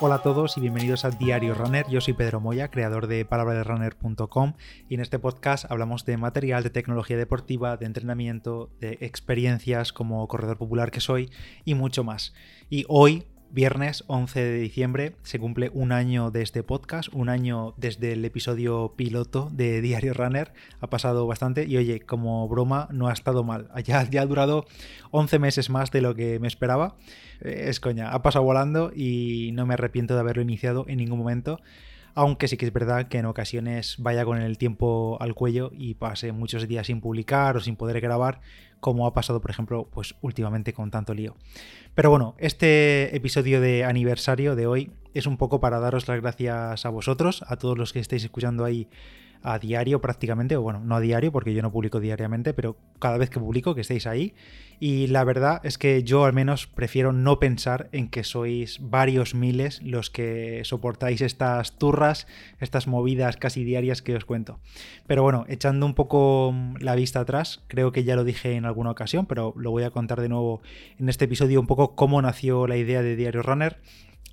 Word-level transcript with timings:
Hola 0.00 0.14
a 0.14 0.22
todos 0.22 0.56
y 0.56 0.60
bienvenidos 0.60 1.04
a 1.04 1.10
Diario 1.10 1.54
Runner. 1.54 1.84
Yo 1.88 2.00
soy 2.00 2.14
Pedro 2.14 2.38
Moya, 2.38 2.70
creador 2.70 3.08
de 3.08 3.24
palabraderunner.com 3.24 4.52
y 4.88 4.94
en 4.94 5.00
este 5.00 5.18
podcast 5.18 5.68
hablamos 5.68 6.04
de 6.04 6.16
material, 6.16 6.62
de 6.62 6.70
tecnología 6.70 7.16
deportiva, 7.16 7.76
de 7.76 7.86
entrenamiento, 7.86 8.70
de 8.80 8.98
experiencias 9.00 9.92
como 9.92 10.28
corredor 10.28 10.56
popular 10.56 10.92
que 10.92 11.00
soy 11.00 11.30
y 11.64 11.74
mucho 11.74 12.04
más. 12.04 12.32
Y 12.70 12.84
hoy 12.86 13.24
Viernes 13.50 14.04
11 14.08 14.40
de 14.40 14.58
diciembre 14.58 15.16
se 15.22 15.38
cumple 15.38 15.70
un 15.72 15.90
año 15.90 16.30
de 16.30 16.42
este 16.42 16.62
podcast, 16.62 17.08
un 17.14 17.30
año 17.30 17.72
desde 17.78 18.12
el 18.12 18.24
episodio 18.24 18.92
piloto 18.94 19.48
de 19.50 19.80
Diario 19.80 20.12
Runner. 20.12 20.52
Ha 20.80 20.90
pasado 20.90 21.26
bastante 21.26 21.64
y 21.64 21.78
oye, 21.78 22.00
como 22.00 22.46
broma 22.46 22.88
no 22.92 23.08
ha 23.08 23.12
estado 23.14 23.44
mal. 23.44 23.70
Ya, 23.84 24.08
ya 24.08 24.20
ha 24.20 24.26
durado 24.26 24.66
11 25.12 25.38
meses 25.38 25.70
más 25.70 25.90
de 25.90 26.02
lo 26.02 26.14
que 26.14 26.38
me 26.38 26.46
esperaba. 26.46 26.96
Eh, 27.40 27.64
es 27.68 27.80
coña, 27.80 28.10
ha 28.10 28.22
pasado 28.22 28.44
volando 28.44 28.92
y 28.94 29.50
no 29.54 29.64
me 29.64 29.74
arrepiento 29.74 30.12
de 30.12 30.20
haberlo 30.20 30.42
iniciado 30.42 30.84
en 30.86 30.98
ningún 30.98 31.18
momento 31.18 31.58
aunque 32.18 32.48
sí 32.48 32.56
que 32.56 32.66
es 32.66 32.72
verdad 32.72 33.06
que 33.06 33.18
en 33.18 33.26
ocasiones 33.26 33.94
vaya 33.98 34.24
con 34.24 34.42
el 34.42 34.58
tiempo 34.58 35.18
al 35.20 35.36
cuello 35.36 35.70
y 35.72 35.94
pase 35.94 36.32
muchos 36.32 36.66
días 36.66 36.88
sin 36.88 37.00
publicar 37.00 37.56
o 37.56 37.60
sin 37.60 37.76
poder 37.76 38.00
grabar, 38.00 38.40
como 38.80 39.06
ha 39.06 39.14
pasado, 39.14 39.40
por 39.40 39.52
ejemplo, 39.52 39.88
pues 39.92 40.16
últimamente 40.20 40.72
con 40.72 40.90
tanto 40.90 41.14
lío. 41.14 41.36
Pero 41.94 42.10
bueno, 42.10 42.34
este 42.38 43.14
episodio 43.14 43.60
de 43.60 43.84
aniversario 43.84 44.56
de 44.56 44.66
hoy 44.66 44.90
es 45.14 45.28
un 45.28 45.36
poco 45.36 45.60
para 45.60 45.78
daros 45.78 46.08
las 46.08 46.20
gracias 46.20 46.84
a 46.84 46.88
vosotros, 46.88 47.44
a 47.46 47.54
todos 47.54 47.78
los 47.78 47.92
que 47.92 48.00
estáis 48.00 48.24
escuchando 48.24 48.64
ahí 48.64 48.88
a 49.42 49.58
diario 49.58 50.00
prácticamente, 50.00 50.56
o 50.56 50.62
bueno, 50.62 50.80
no 50.80 50.96
a 50.96 51.00
diario 51.00 51.32
porque 51.32 51.54
yo 51.54 51.62
no 51.62 51.72
publico 51.72 52.00
diariamente, 52.00 52.54
pero 52.54 52.76
cada 52.98 53.18
vez 53.18 53.30
que 53.30 53.38
publico 53.38 53.74
que 53.74 53.82
estéis 53.82 54.06
ahí. 54.06 54.34
Y 54.80 55.08
la 55.08 55.24
verdad 55.24 55.60
es 55.64 55.76
que 55.76 56.04
yo 56.04 56.24
al 56.24 56.32
menos 56.32 56.68
prefiero 56.68 57.12
no 57.12 57.40
pensar 57.40 57.88
en 57.90 58.08
que 58.08 58.22
sois 58.22 58.78
varios 58.80 59.34
miles 59.34 59.82
los 59.82 60.08
que 60.08 60.62
soportáis 60.64 61.20
estas 61.20 61.78
turras, 61.78 62.28
estas 62.60 62.86
movidas 62.86 63.36
casi 63.36 63.64
diarias 63.64 64.02
que 64.02 64.14
os 64.14 64.24
cuento. 64.24 64.60
Pero 65.08 65.22
bueno, 65.24 65.46
echando 65.48 65.84
un 65.84 65.94
poco 65.94 66.54
la 66.78 66.94
vista 66.94 67.20
atrás, 67.20 67.60
creo 67.66 67.90
que 67.90 68.04
ya 68.04 68.14
lo 68.14 68.22
dije 68.22 68.54
en 68.54 68.66
alguna 68.66 68.92
ocasión, 68.92 69.26
pero 69.26 69.52
lo 69.56 69.72
voy 69.72 69.82
a 69.82 69.90
contar 69.90 70.20
de 70.20 70.28
nuevo 70.28 70.62
en 70.98 71.08
este 71.08 71.24
episodio 71.24 71.60
un 71.60 71.66
poco 71.66 71.96
cómo 71.96 72.22
nació 72.22 72.68
la 72.68 72.76
idea 72.76 73.02
de 73.02 73.16
Diario 73.16 73.42
Runner 73.42 73.78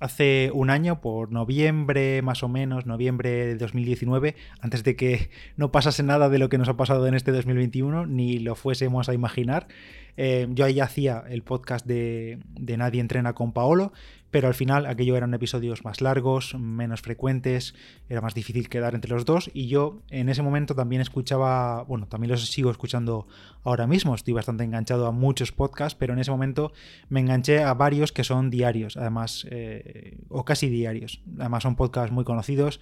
hace 0.00 0.50
un 0.52 0.70
año, 0.70 1.00
por 1.00 1.32
noviembre 1.32 2.22
más 2.22 2.42
o 2.42 2.48
menos, 2.48 2.86
noviembre 2.86 3.46
de 3.46 3.56
2019, 3.56 4.34
antes 4.60 4.84
de 4.84 4.96
que 4.96 5.30
no 5.56 5.72
pasase 5.72 6.02
nada 6.02 6.28
de 6.28 6.38
lo 6.38 6.48
que 6.48 6.58
nos 6.58 6.68
ha 6.68 6.76
pasado 6.76 7.06
en 7.06 7.14
este 7.14 7.32
2021, 7.32 8.06
ni 8.06 8.38
lo 8.38 8.54
fuésemos 8.54 9.08
a 9.08 9.14
imaginar. 9.14 9.68
Eh, 10.16 10.46
yo 10.50 10.64
ahí 10.64 10.80
hacía 10.80 11.24
el 11.28 11.42
podcast 11.42 11.86
de, 11.86 12.38
de 12.58 12.76
Nadie 12.76 13.00
entrena 13.00 13.34
con 13.34 13.52
Paolo, 13.52 13.92
pero 14.30 14.48
al 14.48 14.54
final 14.54 14.86
aquello 14.86 15.16
eran 15.16 15.32
episodios 15.32 15.84
más 15.84 16.00
largos, 16.00 16.54
menos 16.58 17.00
frecuentes, 17.00 17.74
era 18.08 18.20
más 18.20 18.34
difícil 18.34 18.68
quedar 18.68 18.94
entre 18.94 19.10
los 19.12 19.24
dos 19.24 19.50
y 19.54 19.68
yo 19.68 20.02
en 20.10 20.28
ese 20.28 20.42
momento 20.42 20.74
también 20.74 21.00
escuchaba, 21.00 21.84
bueno, 21.84 22.06
también 22.06 22.32
los 22.32 22.46
sigo 22.46 22.70
escuchando 22.70 23.26
ahora 23.64 23.86
mismo, 23.86 24.14
estoy 24.14 24.34
bastante 24.34 24.64
enganchado 24.64 25.06
a 25.06 25.12
muchos 25.12 25.52
podcasts, 25.52 25.96
pero 25.98 26.12
en 26.12 26.18
ese 26.18 26.30
momento 26.30 26.72
me 27.08 27.20
enganché 27.20 27.62
a 27.62 27.72
varios 27.74 28.12
que 28.12 28.24
son 28.24 28.50
diarios, 28.50 28.96
además, 28.96 29.46
eh, 29.50 30.18
o 30.28 30.44
casi 30.44 30.68
diarios, 30.68 31.22
además 31.38 31.62
son 31.62 31.76
podcasts 31.76 32.12
muy 32.12 32.24
conocidos. 32.24 32.80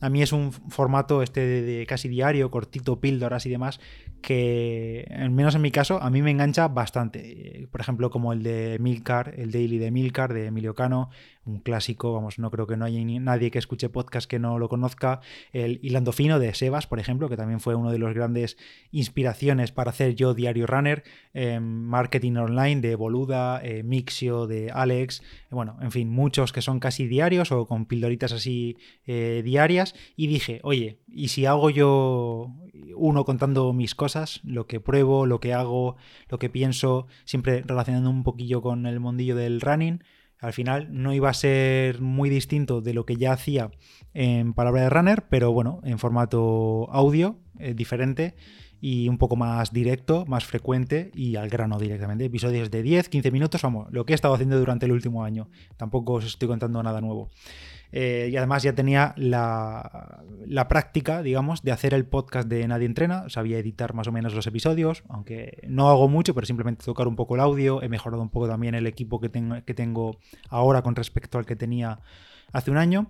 A 0.00 0.10
mí 0.10 0.22
es 0.22 0.32
un 0.32 0.52
formato 0.52 1.22
este 1.22 1.40
de, 1.40 1.86
casi 1.86 2.08
diario, 2.08 2.50
cortito, 2.50 3.00
píldoras 3.00 3.46
y 3.46 3.50
demás, 3.50 3.80
que, 4.20 5.10
al 5.16 5.30
menos 5.30 5.54
en 5.54 5.62
mi 5.62 5.70
caso, 5.70 6.02
a 6.02 6.10
mí 6.10 6.20
me 6.20 6.30
engancha 6.30 6.68
bastante. 6.76 7.66
Por 7.72 7.80
ejemplo, 7.80 8.10
como 8.10 8.32
el 8.32 8.44
de 8.44 8.78
Milcar, 8.78 9.34
el 9.36 9.50
daily 9.50 9.78
de 9.78 9.90
Milcar, 9.90 10.32
de 10.32 10.46
Emilio 10.46 10.74
Cano, 10.74 11.10
un 11.46 11.60
clásico, 11.60 12.12
vamos, 12.12 12.38
no 12.38 12.50
creo 12.50 12.66
que 12.66 12.76
no 12.76 12.84
haya 12.84 13.02
nadie 13.20 13.50
que 13.50 13.58
escuche 13.58 13.88
podcast 13.88 14.28
que 14.28 14.38
no 14.38 14.58
lo 14.58 14.68
conozca. 14.68 15.20
El 15.52 15.78
Hilando 15.82 16.12
Fino 16.12 16.38
de 16.38 16.52
Sebas, 16.54 16.86
por 16.86 16.98
ejemplo, 16.98 17.28
que 17.28 17.36
también 17.36 17.60
fue 17.60 17.74
uno 17.74 17.90
de 17.90 17.98
los 17.98 18.14
grandes 18.14 18.56
inspiraciones 18.90 19.72
para 19.72 19.90
hacer 19.90 20.14
yo 20.14 20.34
Diario 20.34 20.66
Runner. 20.66 21.04
Em, 21.32 21.62
marketing 21.62 22.36
Online 22.36 22.80
de 22.80 22.94
Boluda, 22.96 23.60
eh, 23.62 23.82
Mixio 23.82 24.46
de 24.46 24.70
Alex, 24.72 25.22
bueno, 25.50 25.76
en 25.80 25.92
fin, 25.92 26.08
muchos 26.10 26.52
que 26.52 26.62
son 26.62 26.80
casi 26.80 27.06
diarios 27.06 27.52
o 27.52 27.66
con 27.66 27.86
pildoritas 27.86 28.32
así 28.32 28.76
eh, 29.06 29.42
diarias. 29.44 29.94
Y 30.16 30.26
dije, 30.26 30.60
oye, 30.62 30.98
¿y 31.08 31.28
si 31.28 31.46
hago 31.46 31.70
yo 31.70 32.52
uno 32.94 33.24
contando 33.24 33.72
mis 33.72 33.94
cosas, 33.94 34.40
lo 34.44 34.66
que 34.66 34.80
pruebo, 34.80 35.26
lo 35.26 35.40
que 35.40 35.54
hago, 35.54 35.96
lo 36.28 36.38
que 36.38 36.50
pienso, 36.50 37.06
siempre 37.24 37.62
relacionando 37.64 38.10
un 38.10 38.22
poquillo 38.22 38.62
con 38.62 38.86
el 38.86 39.00
mundillo 39.00 39.36
del 39.36 39.60
running? 39.60 40.02
Al 40.40 40.52
final 40.52 40.88
no 40.90 41.14
iba 41.14 41.30
a 41.30 41.34
ser 41.34 42.00
muy 42.00 42.28
distinto 42.28 42.80
de 42.80 42.94
lo 42.94 43.06
que 43.06 43.16
ya 43.16 43.32
hacía 43.32 43.70
en 44.12 44.52
Palabra 44.52 44.82
de 44.82 44.90
Runner, 44.90 45.26
pero 45.28 45.52
bueno, 45.52 45.80
en 45.84 45.98
formato 45.98 46.88
audio, 46.90 47.38
eh, 47.58 47.74
diferente 47.74 48.34
y 48.80 49.08
un 49.08 49.18
poco 49.18 49.36
más 49.36 49.72
directo, 49.72 50.26
más 50.26 50.44
frecuente 50.44 51.10
y 51.14 51.36
al 51.36 51.48
grano 51.48 51.78
directamente. 51.78 52.24
Episodios 52.24 52.70
de 52.70 52.82
10, 52.82 53.08
15 53.08 53.30
minutos, 53.30 53.62
vamos, 53.62 53.88
lo 53.90 54.04
que 54.04 54.12
he 54.12 54.14
estado 54.14 54.34
haciendo 54.34 54.58
durante 54.58 54.86
el 54.86 54.92
último 54.92 55.24
año. 55.24 55.48
Tampoco 55.76 56.14
os 56.14 56.26
estoy 56.26 56.48
contando 56.48 56.82
nada 56.82 57.00
nuevo. 57.00 57.30
Eh, 57.92 58.28
y 58.30 58.36
además 58.36 58.62
ya 58.62 58.74
tenía 58.74 59.14
la, 59.16 60.22
la, 60.44 60.68
práctica, 60.68 61.22
digamos, 61.22 61.62
de 61.62 61.72
hacer 61.72 61.94
el 61.94 62.04
podcast 62.04 62.48
de 62.48 62.66
Nadie 62.66 62.86
Entrena. 62.86 63.28
Sabía 63.28 63.58
editar 63.58 63.94
más 63.94 64.08
o 64.08 64.12
menos 64.12 64.34
los 64.34 64.46
episodios, 64.46 65.04
aunque 65.08 65.62
no 65.66 65.88
hago 65.88 66.08
mucho, 66.08 66.34
pero 66.34 66.46
simplemente 66.46 66.84
tocar 66.84 67.08
un 67.08 67.16
poco 67.16 67.36
el 67.36 67.40
audio. 67.40 67.82
He 67.82 67.88
mejorado 67.88 68.22
un 68.22 68.28
poco 68.28 68.48
también 68.48 68.74
el 68.74 68.86
equipo 68.86 69.20
que, 69.20 69.28
tengo, 69.28 69.64
que 69.64 69.72
tengo 69.72 70.18
ahora 70.50 70.82
con 70.82 70.96
respecto 70.96 71.38
al 71.38 71.46
que 71.46 71.56
tenía 71.56 72.00
hace 72.52 72.70
un 72.70 72.76
año. 72.76 73.08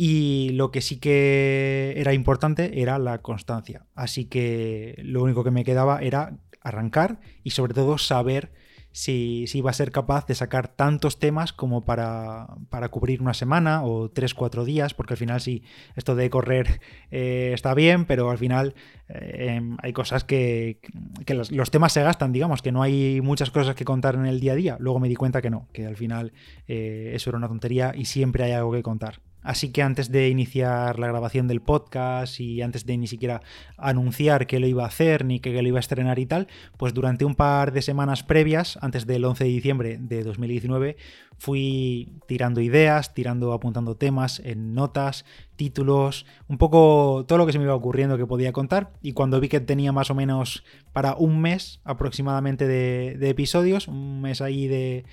Y 0.00 0.50
lo 0.50 0.70
que 0.70 0.80
sí 0.80 1.00
que 1.00 1.92
era 1.96 2.12
importante 2.12 2.80
era 2.80 3.00
la 3.00 3.18
constancia. 3.18 3.84
Así 3.96 4.26
que 4.26 4.94
lo 4.98 5.24
único 5.24 5.42
que 5.42 5.50
me 5.50 5.64
quedaba 5.64 5.98
era 5.98 6.38
arrancar 6.60 7.18
y 7.42 7.50
sobre 7.50 7.74
todo 7.74 7.98
saber 7.98 8.52
si, 8.92 9.44
iba 9.54 9.70
a 9.70 9.72
ser 9.72 9.90
capaz 9.90 10.24
de 10.26 10.36
sacar 10.36 10.68
tantos 10.68 11.18
temas 11.18 11.52
como 11.52 11.84
para, 11.84 12.46
cubrir 12.92 13.20
una 13.20 13.34
semana 13.34 13.82
o 13.82 14.08
tres, 14.08 14.34
cuatro 14.34 14.64
días, 14.64 14.94
porque 14.94 15.14
al 15.14 15.18
final 15.18 15.40
sí, 15.40 15.64
esto 15.96 16.14
de 16.14 16.30
correr 16.30 16.80
eh, 17.10 17.50
está 17.52 17.74
bien, 17.74 18.04
pero 18.04 18.30
al 18.30 18.38
final 18.38 18.76
eh, 19.08 19.56
em, 19.56 19.78
hay 19.82 19.92
cosas 19.92 20.22
que, 20.22 20.78
los, 21.26 21.70
temas 21.72 21.92
se 21.92 22.04
gastan, 22.04 22.30
digamos, 22.30 22.62
que 22.62 22.70
no 22.70 22.82
hay 22.82 23.20
muchas 23.20 23.50
cosas 23.50 23.74
que 23.74 23.84
contar 23.84 24.14
en 24.14 24.26
el 24.26 24.38
día 24.38 24.52
a 24.52 24.56
día. 24.56 24.76
Luego 24.78 25.00
me 25.00 25.08
di 25.08 25.16
cuenta 25.16 25.42
que 25.42 25.50
no, 25.50 25.66
que 25.72 25.86
al 25.86 25.96
final 25.96 26.32
eh, 26.68 27.10
eso 27.14 27.30
era 27.30 27.38
una 27.38 27.48
tontería 27.48 27.94
y 27.96 28.04
siempre 28.04 28.44
hay 28.44 28.52
algo 28.52 28.70
que 28.70 28.84
contar. 28.84 29.20
Así 29.42 29.70
que 29.70 29.82
antes 29.82 30.10
de 30.10 30.28
iniciar 30.28 30.98
la 30.98 31.06
grabación 31.06 31.48
del 31.48 31.60
podcast 31.60 32.40
y 32.40 32.60
antes 32.62 32.86
de 32.86 32.98
ni 32.98 33.06
siquiera 33.06 33.40
anunciar 33.76 34.46
que 34.46 34.60
lo 34.60 34.66
iba 34.66 34.84
a 34.84 34.88
hacer 34.88 35.24
ni 35.24 35.40
que 35.40 35.62
lo 35.62 35.68
iba 35.68 35.78
a 35.78 35.80
estrenar 35.80 36.18
y 36.18 36.26
tal, 36.26 36.48
pues 36.76 36.92
durante 36.92 37.24
un 37.24 37.34
par 37.34 37.72
de 37.72 37.82
semanas 37.82 38.22
previas, 38.22 38.78
antes 38.82 39.06
del 39.06 39.24
11 39.24 39.44
de 39.44 39.50
diciembre 39.50 39.98
de 40.00 40.24
2019, 40.24 40.96
fui 41.38 42.08
tirando 42.26 42.60
ideas, 42.60 43.14
tirando, 43.14 43.52
apuntando 43.52 43.96
temas 43.96 44.40
en 44.40 44.74
notas, 44.74 45.24
títulos, 45.58 46.24
un 46.46 46.56
poco 46.56 47.26
todo 47.28 47.36
lo 47.36 47.44
que 47.44 47.52
se 47.52 47.58
me 47.58 47.64
iba 47.64 47.74
ocurriendo 47.74 48.16
que 48.16 48.24
podía 48.24 48.52
contar. 48.52 48.92
Y 49.02 49.12
cuando 49.12 49.40
vi 49.40 49.50
que 49.50 49.60
tenía 49.60 49.92
más 49.92 50.10
o 50.10 50.14
menos 50.14 50.64
para 50.94 51.14
un 51.16 51.42
mes 51.42 51.80
aproximadamente 51.84 52.66
de, 52.66 53.28
episodios, 53.28 53.88
un 53.88 54.22
mes 54.22 54.40
ahí 54.40 54.68
de, 54.68 55.04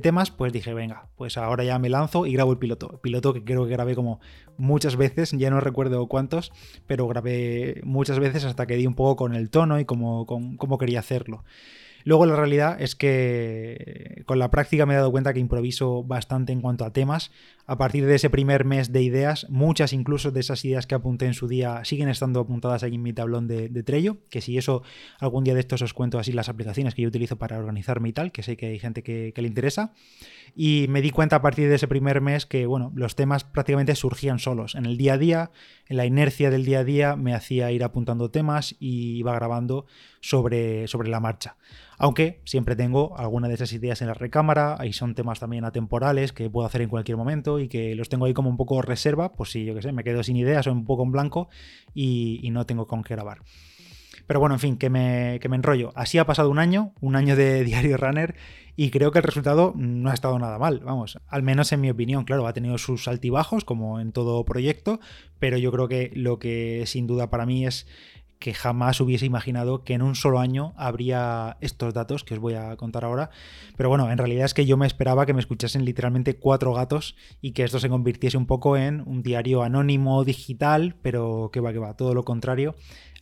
temas, 0.00 0.30
pues 0.30 0.52
dije, 0.52 0.74
venga, 0.74 1.08
pues 1.16 1.36
ahora 1.36 1.64
ya 1.64 1.78
me 1.80 1.88
lanzo 1.88 2.26
y 2.26 2.32
grabo 2.34 2.52
el 2.52 2.58
piloto. 2.58 3.00
piloto 3.02 3.32
que 3.32 3.42
creo 3.42 3.64
que 3.64 3.72
grabé 3.72 3.96
como 3.96 4.20
muchas 4.56 4.96
veces, 4.96 5.32
ya 5.32 5.50
no 5.50 5.58
recuerdo 5.58 6.06
cuántos, 6.06 6.52
pero 6.86 7.08
grabé 7.08 7.80
muchas 7.82 8.20
veces 8.20 8.44
hasta 8.44 8.66
que 8.66 8.76
di 8.76 8.86
un 8.86 8.94
poco 8.94 9.16
con 9.16 9.34
el 9.34 9.50
tono 9.50 9.80
y 9.80 9.84
cómo, 9.84 10.26
cómo 10.26 10.78
quería 10.78 11.00
hacerlo. 11.00 11.44
Luego 12.04 12.26
la 12.26 12.36
realidad 12.36 12.80
es 12.80 12.94
que 12.94 14.22
con 14.26 14.38
la 14.38 14.50
práctica 14.50 14.84
me 14.84 14.94
he 14.94 14.96
dado 14.96 15.10
cuenta 15.10 15.32
que 15.32 15.40
improviso 15.40 16.04
bastante 16.04 16.52
en 16.52 16.60
cuanto 16.60 16.84
a 16.84 16.92
temas. 16.92 17.30
A 17.66 17.78
partir 17.78 18.04
de 18.04 18.14
ese 18.14 18.28
primer 18.28 18.66
mes 18.66 18.92
de 18.92 19.02
ideas, 19.02 19.46
muchas 19.48 19.94
incluso 19.94 20.30
de 20.30 20.40
esas 20.40 20.62
ideas 20.66 20.86
que 20.86 20.94
apunté 20.94 21.24
en 21.24 21.32
su 21.32 21.48
día 21.48 21.82
siguen 21.84 22.10
estando 22.10 22.40
apuntadas 22.40 22.82
ahí 22.82 22.96
en 22.96 23.02
mi 23.02 23.14
tablón 23.14 23.48
de, 23.48 23.82
Trello, 23.84 24.18
que 24.28 24.42
si 24.42 24.58
eso 24.58 24.82
algún 25.18 25.44
día 25.44 25.54
de 25.54 25.60
estos 25.60 25.80
os 25.80 25.94
cuento 25.94 26.18
así 26.18 26.32
las 26.32 26.50
aplicaciones 26.50 26.94
que 26.94 27.02
yo 27.02 27.08
utilizo 27.08 27.36
para 27.36 27.58
organizarme 27.58 28.10
y 28.10 28.12
tal, 28.12 28.32
que 28.32 28.42
sé 28.42 28.58
que 28.58 28.66
hay 28.66 28.78
gente 28.78 29.02
que, 29.02 29.32
que 29.34 29.40
le 29.40 29.48
interesa. 29.48 29.94
Y 30.54 30.86
me 30.88 31.00
di 31.00 31.10
cuenta 31.10 31.36
a 31.36 31.42
partir 31.42 31.68
de 31.68 31.74
ese 31.74 31.88
primer 31.88 32.20
mes 32.20 32.46
que, 32.46 32.66
bueno, 32.66 32.92
los 32.94 33.16
temas 33.16 33.44
prácticamente 33.44 33.94
surgían 33.96 34.38
solos. 34.38 34.74
En 34.74 34.86
el 34.86 34.96
día 34.96 35.14
a 35.14 35.18
día, 35.18 35.50
en 35.88 35.96
la 35.96 36.06
inercia 36.06 36.50
del 36.50 36.64
día 36.64 36.80
a 36.80 36.84
día, 36.84 37.16
me 37.16 37.34
hacía 37.34 37.72
ir 37.72 37.82
apuntando 37.82 38.30
temas 38.30 38.76
y 38.78 39.16
iba 39.16 39.34
grabando 39.34 39.86
sobre, 40.24 40.88
sobre 40.88 41.10
la 41.10 41.20
marcha. 41.20 41.56
Aunque 41.98 42.40
siempre 42.46 42.76
tengo 42.76 43.14
alguna 43.18 43.46
de 43.46 43.54
esas 43.54 43.74
ideas 43.74 44.00
en 44.00 44.08
la 44.08 44.14
recámara, 44.14 44.74
ahí 44.78 44.94
son 44.94 45.14
temas 45.14 45.38
también 45.38 45.66
atemporales 45.66 46.32
que 46.32 46.48
puedo 46.48 46.66
hacer 46.66 46.80
en 46.80 46.88
cualquier 46.88 47.18
momento 47.18 47.60
y 47.60 47.68
que 47.68 47.94
los 47.94 48.08
tengo 48.08 48.24
ahí 48.24 48.32
como 48.32 48.48
un 48.48 48.56
poco 48.56 48.80
reserva, 48.80 49.32
pues 49.34 49.50
si 49.50 49.66
yo 49.66 49.74
que 49.74 49.82
sé, 49.82 49.92
me 49.92 50.02
quedo 50.02 50.22
sin 50.22 50.36
ideas 50.36 50.66
o 50.66 50.72
un 50.72 50.86
poco 50.86 51.02
en 51.02 51.12
blanco 51.12 51.48
y, 51.92 52.40
y 52.42 52.50
no 52.50 52.64
tengo 52.64 52.86
con 52.86 53.04
qué 53.04 53.14
grabar. 53.14 53.42
Pero 54.26 54.40
bueno, 54.40 54.54
en 54.54 54.60
fin, 54.60 54.78
que 54.78 54.88
me, 54.88 55.38
que 55.42 55.50
me 55.50 55.56
enrollo. 55.56 55.92
Así 55.94 56.16
ha 56.16 56.24
pasado 56.24 56.48
un 56.48 56.58
año, 56.58 56.94
un 57.02 57.16
año 57.16 57.36
de 57.36 57.62
Diario 57.64 57.98
Runner, 57.98 58.34
y 58.76 58.90
creo 58.90 59.10
que 59.10 59.18
el 59.18 59.24
resultado 59.24 59.74
no 59.76 60.08
ha 60.08 60.14
estado 60.14 60.38
nada 60.38 60.58
mal, 60.58 60.80
vamos, 60.80 61.18
al 61.28 61.42
menos 61.42 61.70
en 61.72 61.80
mi 61.80 61.90
opinión, 61.90 62.24
claro, 62.24 62.46
ha 62.46 62.52
tenido 62.54 62.78
sus 62.78 63.06
altibajos 63.06 63.64
como 63.64 64.00
en 64.00 64.10
todo 64.10 64.44
proyecto, 64.44 65.00
pero 65.38 65.58
yo 65.58 65.70
creo 65.70 65.86
que 65.86 66.10
lo 66.14 66.38
que 66.40 66.82
sin 66.86 67.06
duda 67.06 67.30
para 67.30 67.46
mí 67.46 67.66
es 67.66 67.86
que 68.44 68.52
jamás 68.52 69.00
hubiese 69.00 69.24
imaginado 69.24 69.84
que 69.84 69.94
en 69.94 70.02
un 70.02 70.14
solo 70.14 70.38
año 70.38 70.74
habría 70.76 71.56
estos 71.62 71.94
datos 71.94 72.24
que 72.24 72.34
os 72.34 72.40
voy 72.40 72.52
a 72.52 72.76
contar 72.76 73.02
ahora. 73.02 73.30
Pero 73.74 73.88
bueno, 73.88 74.10
en 74.10 74.18
realidad 74.18 74.44
es 74.44 74.52
que 74.52 74.66
yo 74.66 74.76
me 74.76 74.86
esperaba 74.86 75.24
que 75.24 75.32
me 75.32 75.40
escuchasen 75.40 75.86
literalmente 75.86 76.36
cuatro 76.36 76.74
gatos 76.74 77.16
y 77.40 77.52
que 77.52 77.62
esto 77.62 77.78
se 77.78 77.88
convirtiese 77.88 78.36
un 78.36 78.44
poco 78.44 78.76
en 78.76 79.00
un 79.06 79.22
diario 79.22 79.62
anónimo 79.62 80.24
digital, 80.24 80.94
pero 81.00 81.48
que 81.54 81.60
va, 81.60 81.72
que 81.72 81.78
va, 81.78 81.96
todo 81.96 82.12
lo 82.12 82.26
contrario. 82.26 82.74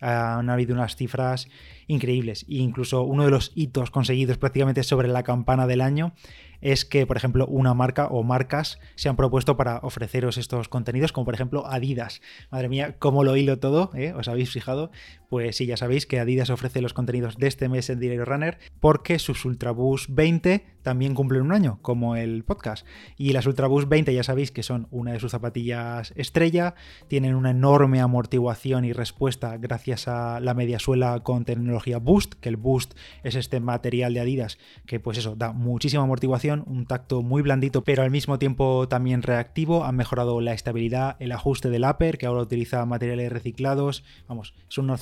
Han 0.03 0.51
habido 0.51 0.75
unas 0.75 0.97
cifras 0.97 1.49
increíbles. 1.87 2.45
E 2.49 2.57
incluso 2.57 3.03
uno 3.03 3.25
de 3.25 3.31
los 3.31 3.53
hitos 3.55 3.91
conseguidos 3.91 4.39
prácticamente 4.39 4.83
sobre 4.83 5.09
la 5.09 5.23
campana 5.23 5.67
del 5.67 5.81
año 5.81 6.13
es 6.61 6.85
que, 6.85 7.07
por 7.07 7.17
ejemplo, 7.17 7.47
una 7.47 7.75
marca 7.75 8.07
o 8.07 8.23
marcas 8.23 8.79
se 8.95 9.09
han 9.09 9.17
propuesto 9.17 9.57
para 9.57 9.79
ofreceros 9.79 10.39
estos 10.39 10.69
contenidos, 10.69 11.13
como 11.13 11.25
por 11.25 11.35
ejemplo 11.35 11.67
Adidas. 11.67 12.23
Madre 12.51 12.69
mía, 12.69 12.97
cómo 12.99 13.25
lo 13.25 13.37
hilo 13.37 13.59
todo, 13.59 13.91
¿eh? 13.95 14.13
¿Os 14.17 14.29
habéis 14.29 14.51
fijado? 14.51 14.91
Pues 15.33 15.57
sí, 15.57 15.65
ya 15.65 15.79
sabéis 15.79 16.05
que 16.05 16.21
Adidas 16.21 16.51
ofrece 16.51 16.83
los 16.83 16.93
contenidos 16.93 17.39
de 17.39 17.47
este 17.47 17.71
mes 17.71 17.89
en 17.89 17.99
Diario 17.99 18.27
Runner 18.27 18.59
porque 18.81 19.19
sus 19.19 19.47
Ultraboost 19.47 20.11
20 20.11 20.63
también 20.83 21.15
cumplen 21.15 21.41
un 21.41 21.53
año, 21.53 21.79
como 21.81 22.17
el 22.17 22.45
podcast. 22.45 22.87
Y 23.17 23.33
las 23.33 23.47
Ultraboost 23.47 23.89
20 23.89 24.13
ya 24.13 24.25
sabéis 24.25 24.51
que 24.51 24.63
son 24.63 24.89
una 24.91 25.13
de 25.13 25.21
sus 25.21 25.31
zapatillas 25.31 26.13
estrella, 26.17 26.75
tienen 27.09 27.35
una 27.35 27.53
enorme 27.53 28.01
amortiguación 28.01 28.85
y 28.85 28.93
respuesta 28.93 29.57
gracias 29.57 30.07
a 30.07 30.39
la 30.41 30.53
mediasuela 30.53 31.21
con 31.21 31.47
tecnología 31.47 31.99
Boost, 31.99 32.35
que 32.35 32.51
el 32.51 32.57
Boost 32.59 32.93
es 33.23 33.35
este 33.35 33.61
material 33.61 34.13
de 34.13 34.21
Adidas 34.21 34.59
que 34.85 35.01
pues 35.01 35.17
eso, 35.17 35.35
da 35.35 35.53
muchísima 35.53 36.03
amortiguación 36.03 36.63
un 36.67 36.85
tacto 36.85 37.23
muy 37.23 37.41
blandito, 37.41 37.85
pero 37.85 38.03
al 38.03 38.11
mismo 38.11 38.39
tiempo 38.39 38.87
también 38.89 39.23
reactivo. 39.23 39.85
Han 39.85 39.97
mejorado 39.97 40.43
la 40.43 40.53
estabilidad, 40.53 41.17
el 41.21 41.33
ajuste 41.33 41.71
del 41.71 41.85
upper, 41.85 42.19
que 42.19 42.27
ahora 42.27 42.43
utiliza 42.43 42.85
materiales 42.85 43.33
reciclados. 43.33 44.05
Vamos, 44.29 44.55
son 44.69 44.87
unas 44.87 45.01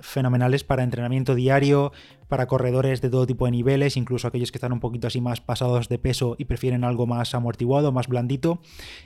fenomenales 0.00 0.64
para 0.64 0.82
entrenamiento 0.82 1.34
diario, 1.34 1.92
para 2.28 2.46
corredores 2.46 3.00
de 3.00 3.10
todo 3.10 3.26
tipo 3.26 3.44
de 3.44 3.52
niveles, 3.52 3.96
incluso 3.96 4.28
aquellos 4.28 4.52
que 4.52 4.58
están 4.58 4.72
un 4.72 4.80
poquito 4.80 5.06
así 5.06 5.20
más 5.20 5.40
pasados 5.40 5.88
de 5.88 5.98
peso 5.98 6.36
y 6.38 6.46
prefieren 6.46 6.84
algo 6.84 7.06
más 7.06 7.34
amortiguado, 7.34 7.92
más 7.92 8.08
blandito. 8.08 8.60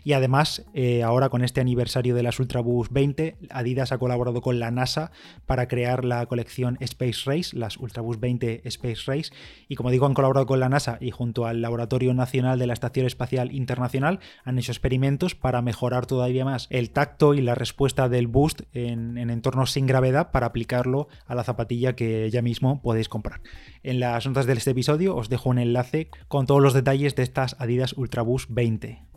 Y 0.04 0.12
además, 0.14 0.64
eh, 0.74 1.02
ahora 1.02 1.28
con 1.28 1.44
este 1.44 1.60
aniversario 1.60 2.14
de 2.14 2.22
las 2.22 2.40
Ultraboost 2.40 2.92
20, 2.92 3.36
Adidas 3.50 3.92
ha 3.92 3.98
colaborado 3.98 4.40
con 4.40 4.58
la 4.58 4.70
NASA 4.70 5.12
para 5.46 5.68
crear 5.68 6.04
la 6.04 6.24
colección 6.26 6.76
Space 6.80 7.22
Race, 7.26 7.56
las 7.56 7.76
Ultraboost 7.76 8.20
20 8.20 8.62
Space 8.64 9.02
Race. 9.06 9.32
Y 9.68 9.76
como 9.76 9.90
digo, 9.90 10.06
han 10.06 10.14
colaborado 10.14 10.46
con 10.46 10.60
la 10.60 10.68
NASA 10.68 10.98
y 11.00 11.10
junto 11.10 11.46
al 11.46 11.60
Laboratorio 11.60 12.14
Nacional 12.14 12.58
de 12.58 12.66
la 12.66 12.72
Estación 12.72 13.06
Espacial 13.06 13.52
Internacional 13.52 14.20
han 14.44 14.58
hecho 14.58 14.72
experimentos 14.72 15.34
para 15.34 15.62
mejorar 15.62 16.06
todavía 16.06 16.44
más 16.44 16.66
el 16.70 16.90
tacto 16.90 17.34
y 17.34 17.42
la 17.42 17.54
respuesta 17.54 18.08
del 18.08 18.26
boost 18.26 18.62
en, 18.72 19.18
en 19.18 19.30
entornos 19.30 19.72
sin 19.72 19.86
gravedad 19.86 20.30
para 20.30 20.46
aplicarlo 20.46 21.08
a 21.26 21.34
la 21.34 21.44
zapatilla 21.44 21.94
que 21.94 22.30
ya 22.30 22.42
mismo 22.42 22.80
podéis 22.80 23.09
comprar. 23.10 23.42
En 23.82 24.00
las 24.00 24.26
notas 24.26 24.46
de 24.46 24.54
este 24.54 24.70
episodio 24.70 25.14
os 25.14 25.28
dejo 25.28 25.50
un 25.50 25.58
enlace 25.58 26.08
con 26.28 26.46
todos 26.46 26.62
los 26.62 26.72
detalles 26.72 27.14
de 27.14 27.22
estas 27.24 27.56
Adidas 27.58 27.92
Ultraboost 27.92 28.48
20. 28.50 29.10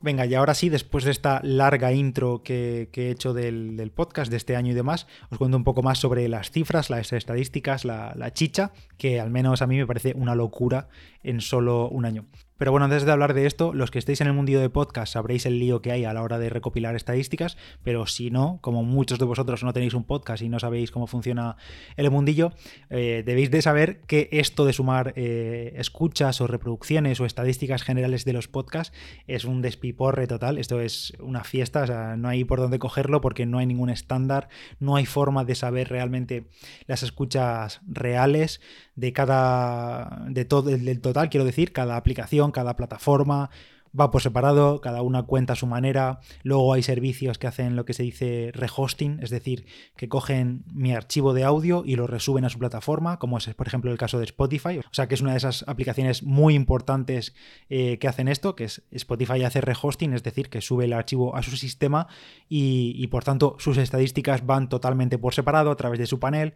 Venga, 0.00 0.26
y 0.26 0.34
ahora 0.34 0.54
sí, 0.54 0.68
después 0.68 1.04
de 1.04 1.10
esta 1.10 1.40
larga 1.42 1.92
intro 1.92 2.42
que, 2.42 2.90
he 2.92 3.10
hecho 3.10 3.32
del, 3.32 3.90
podcast 3.94 4.30
de 4.30 4.36
este 4.36 4.54
año 4.54 4.72
y 4.72 4.74
demás, 4.74 5.06
os 5.30 5.38
cuento 5.38 5.56
un 5.56 5.64
poco 5.64 5.82
más 5.82 5.98
sobre 5.98 6.28
las 6.28 6.50
cifras, 6.50 6.90
las 6.90 7.12
estadísticas, 7.12 7.86
la, 7.86 8.12
la 8.14 8.32
chicha, 8.32 8.72
que 8.98 9.20
al 9.20 9.30
menos 9.30 9.62
a 9.62 9.66
mí 9.66 9.78
me 9.78 9.86
parece 9.86 10.12
una 10.14 10.34
locura 10.34 10.88
en 11.22 11.40
solo 11.40 11.88
un 11.88 12.04
año. 12.04 12.26
Pero 12.58 12.70
bueno, 12.70 12.84
antes 12.84 13.04
de 13.04 13.12
hablar 13.12 13.34
de 13.34 13.46
esto, 13.46 13.74
los 13.74 13.90
que 13.90 13.98
estéis 13.98 14.20
en 14.22 14.28
el 14.28 14.32
mundillo 14.32 14.60
de 14.60 14.70
podcast 14.70 15.12
sabréis 15.12 15.44
el 15.44 15.58
lío 15.58 15.82
que 15.82 15.92
hay 15.92 16.04
a 16.04 16.14
la 16.14 16.22
hora 16.22 16.38
de 16.38 16.48
recopilar 16.48 16.96
estadísticas, 16.96 17.58
pero 17.82 18.06
si 18.06 18.30
no, 18.30 18.58
como 18.62 18.82
muchos 18.82 19.18
de 19.18 19.26
vosotros 19.26 19.62
no 19.62 19.74
tenéis 19.74 19.92
un 19.92 20.04
podcast 20.04 20.42
y 20.42 20.48
no 20.48 20.58
sabéis 20.58 20.90
cómo 20.90 21.06
funciona 21.06 21.56
el 21.96 22.10
mundillo, 22.10 22.52
eh, 22.88 23.22
debéis 23.26 23.50
de 23.50 23.60
saber 23.60 24.00
que 24.06 24.28
esto 24.32 24.64
de 24.64 24.72
sumar 24.72 25.12
eh, 25.16 25.74
escuchas 25.76 26.40
o 26.40 26.46
reproducciones 26.46 27.20
o 27.20 27.26
estadísticas 27.26 27.82
generales 27.82 28.24
de 28.24 28.32
los 28.32 28.48
podcasts 28.48 28.96
es 29.26 29.44
un 29.44 29.60
despiporre 29.60 30.26
total, 30.26 30.56
esto 30.56 30.80
es 30.80 31.12
una 31.20 31.44
fiesta, 31.44 31.82
o 31.82 31.86
sea, 31.86 32.16
no 32.16 32.28
hay 32.28 32.44
por 32.44 32.60
dónde 32.60 32.78
cogerlo 32.78 33.20
porque 33.20 33.44
no 33.44 33.58
hay 33.58 33.66
ningún 33.66 33.90
estándar, 33.90 34.48
no 34.80 34.96
hay 34.96 35.04
forma 35.04 35.44
de 35.44 35.54
saber 35.54 35.88
realmente 35.88 36.46
las 36.86 37.02
escuchas 37.02 37.80
reales 37.86 38.62
de 38.94 39.12
cada, 39.12 40.24
de 40.28 40.46
todo, 40.46 40.70
del 40.70 41.00
total, 41.00 41.28
quiero 41.28 41.44
decir, 41.44 41.72
cada 41.72 41.96
aplicación 41.96 42.45
cada 42.52 42.74
plataforma, 42.74 43.50
va 43.98 44.10
por 44.10 44.22
separado, 44.22 44.80
cada 44.80 45.02
una 45.02 45.22
cuenta 45.22 45.54
a 45.54 45.56
su 45.56 45.66
manera. 45.66 46.20
Luego 46.42 46.72
hay 46.72 46.82
servicios 46.82 47.38
que 47.38 47.46
hacen 47.46 47.76
lo 47.76 47.84
que 47.84 47.94
se 47.94 48.02
dice 48.02 48.50
rehosting, 48.52 49.20
es 49.22 49.30
decir, 49.30 49.66
que 49.96 50.08
cogen 50.08 50.64
mi 50.72 50.92
archivo 50.92 51.34
de 51.34 51.44
audio 51.44 51.82
y 51.84 51.96
lo 51.96 52.06
resuben 52.06 52.44
a 52.44 52.48
su 52.48 52.58
plataforma, 52.58 53.18
como 53.18 53.38
es 53.38 53.46
por 53.54 53.66
ejemplo 53.66 53.90
el 53.90 53.98
caso 53.98 54.18
de 54.18 54.24
Spotify. 54.24 54.78
O 54.78 54.94
sea 54.94 55.08
que 55.08 55.14
es 55.14 55.20
una 55.20 55.32
de 55.32 55.38
esas 55.38 55.64
aplicaciones 55.66 56.22
muy 56.22 56.54
importantes 56.54 57.34
eh, 57.68 57.98
que 57.98 58.08
hacen 58.08 58.28
esto, 58.28 58.54
que 58.56 58.64
es 58.64 58.82
Spotify 58.90 59.42
hace 59.44 59.60
rehosting, 59.60 60.12
es 60.12 60.22
decir, 60.22 60.48
que 60.48 60.60
sube 60.60 60.84
el 60.84 60.92
archivo 60.92 61.36
a 61.36 61.42
su 61.42 61.56
sistema 61.56 62.08
y, 62.48 63.06
por 63.08 63.24
tanto 63.24 63.56
sus 63.58 63.78
estadísticas 63.78 64.44
van 64.44 64.68
totalmente 64.68 65.18
por 65.18 65.34
separado 65.34 65.70
a 65.70 65.76
través 65.76 65.98
de 65.98 66.06
su 66.06 66.18
panel. 66.18 66.54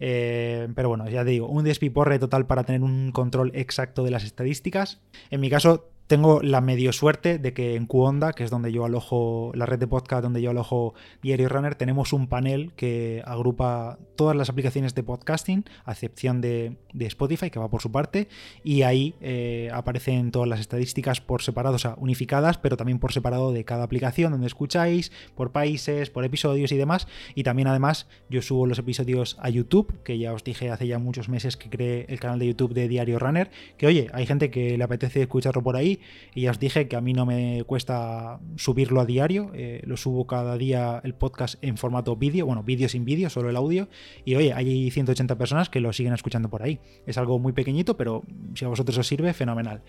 Eh, 0.00 0.68
pero 0.74 0.88
bueno, 0.88 1.08
ya 1.08 1.24
te 1.24 1.30
digo, 1.30 1.46
un 1.48 1.64
despiporre 1.64 2.18
total 2.18 2.46
para 2.46 2.64
tener 2.64 2.82
un 2.82 3.12
control 3.12 3.52
exacto 3.54 4.02
de 4.02 4.10
las 4.10 4.24
estadísticas. 4.24 5.00
En 5.30 5.40
mi 5.40 5.48
caso, 5.48 5.92
tengo 6.12 6.42
la 6.42 6.60
medio 6.60 6.92
suerte 6.92 7.38
de 7.38 7.54
que 7.54 7.74
en 7.74 7.86
Qonda, 7.86 8.34
que 8.34 8.44
es 8.44 8.50
donde 8.50 8.70
yo 8.70 8.84
alojo, 8.84 9.50
la 9.54 9.64
red 9.64 9.78
de 9.78 9.86
podcast 9.86 10.22
donde 10.22 10.42
yo 10.42 10.50
alojo 10.50 10.92
Diario 11.22 11.48
Runner, 11.48 11.74
tenemos 11.74 12.12
un 12.12 12.26
panel 12.26 12.72
que 12.76 13.22
agrupa 13.24 13.98
todas 14.14 14.36
las 14.36 14.50
aplicaciones 14.50 14.94
de 14.94 15.02
podcasting, 15.02 15.64
a 15.86 15.92
excepción 15.92 16.42
de, 16.42 16.76
Spotify, 16.98 17.48
que 17.48 17.58
va 17.58 17.70
por 17.70 17.80
su 17.80 17.90
parte, 17.90 18.28
y 18.62 18.82
ahí 18.82 19.14
eh, 19.22 19.70
aparecen 19.72 20.32
todas 20.32 20.46
las 20.46 20.60
estadísticas 20.60 21.22
por 21.22 21.40
separado, 21.40 21.76
o 21.76 21.78
sea, 21.78 21.94
unificadas, 21.96 22.58
pero 22.58 22.76
también 22.76 22.98
por 22.98 23.14
separado 23.14 23.50
de 23.50 23.64
cada 23.64 23.84
aplicación 23.84 24.32
donde 24.32 24.46
escucháis, 24.46 25.12
por 25.34 25.50
países, 25.50 26.10
por 26.10 26.26
episodios 26.26 26.72
y 26.72 26.76
demás. 26.76 27.08
Y 27.34 27.42
también 27.42 27.68
además 27.68 28.06
yo 28.28 28.42
subo 28.42 28.66
los 28.66 28.78
episodios 28.78 29.38
a 29.40 29.48
YouTube, 29.48 30.02
que 30.04 30.18
ya 30.18 30.34
os 30.34 30.44
dije 30.44 30.70
hace 30.70 30.86
ya 30.86 30.98
muchos 30.98 31.30
meses 31.30 31.56
que 31.56 31.70
creé 31.70 32.04
el 32.10 32.20
canal 32.20 32.38
de 32.38 32.48
YouTube 32.48 32.74
de 32.74 32.86
Diario 32.86 33.18
Runner, 33.18 33.50
que 33.78 33.86
oye, 33.86 34.08
hay 34.12 34.26
gente 34.26 34.50
que 34.50 34.76
le 34.76 34.84
apetece 34.84 35.22
escucharlo 35.22 35.62
por 35.62 35.76
ahí 35.76 36.01
y 36.34 36.42
ya 36.42 36.50
os 36.50 36.58
dije 36.58 36.88
que 36.88 36.96
a 36.96 37.00
mí 37.00 37.12
no 37.12 37.26
me 37.26 37.64
cuesta 37.64 38.40
subirlo 38.56 39.00
a 39.00 39.06
diario, 39.06 39.50
eh, 39.54 39.82
lo 39.84 39.96
subo 39.96 40.26
cada 40.26 40.56
día 40.56 41.00
el 41.04 41.14
podcast 41.14 41.62
en 41.62 41.76
formato 41.76 42.16
vídeo, 42.16 42.46
bueno, 42.46 42.62
vídeo 42.62 42.88
sin 42.88 43.04
vídeo, 43.04 43.30
solo 43.30 43.50
el 43.50 43.56
audio, 43.56 43.88
y 44.24 44.34
oye, 44.34 44.52
hay 44.52 44.90
180 44.90 45.36
personas 45.36 45.68
que 45.68 45.80
lo 45.80 45.92
siguen 45.92 46.12
escuchando 46.12 46.48
por 46.48 46.62
ahí. 46.62 46.80
Es 47.06 47.18
algo 47.18 47.38
muy 47.38 47.52
pequeñito, 47.52 47.96
pero 47.96 48.22
si 48.54 48.64
a 48.64 48.68
vosotros 48.68 48.96
os 48.98 49.06
sirve, 49.06 49.32
fenomenal. 49.32 49.82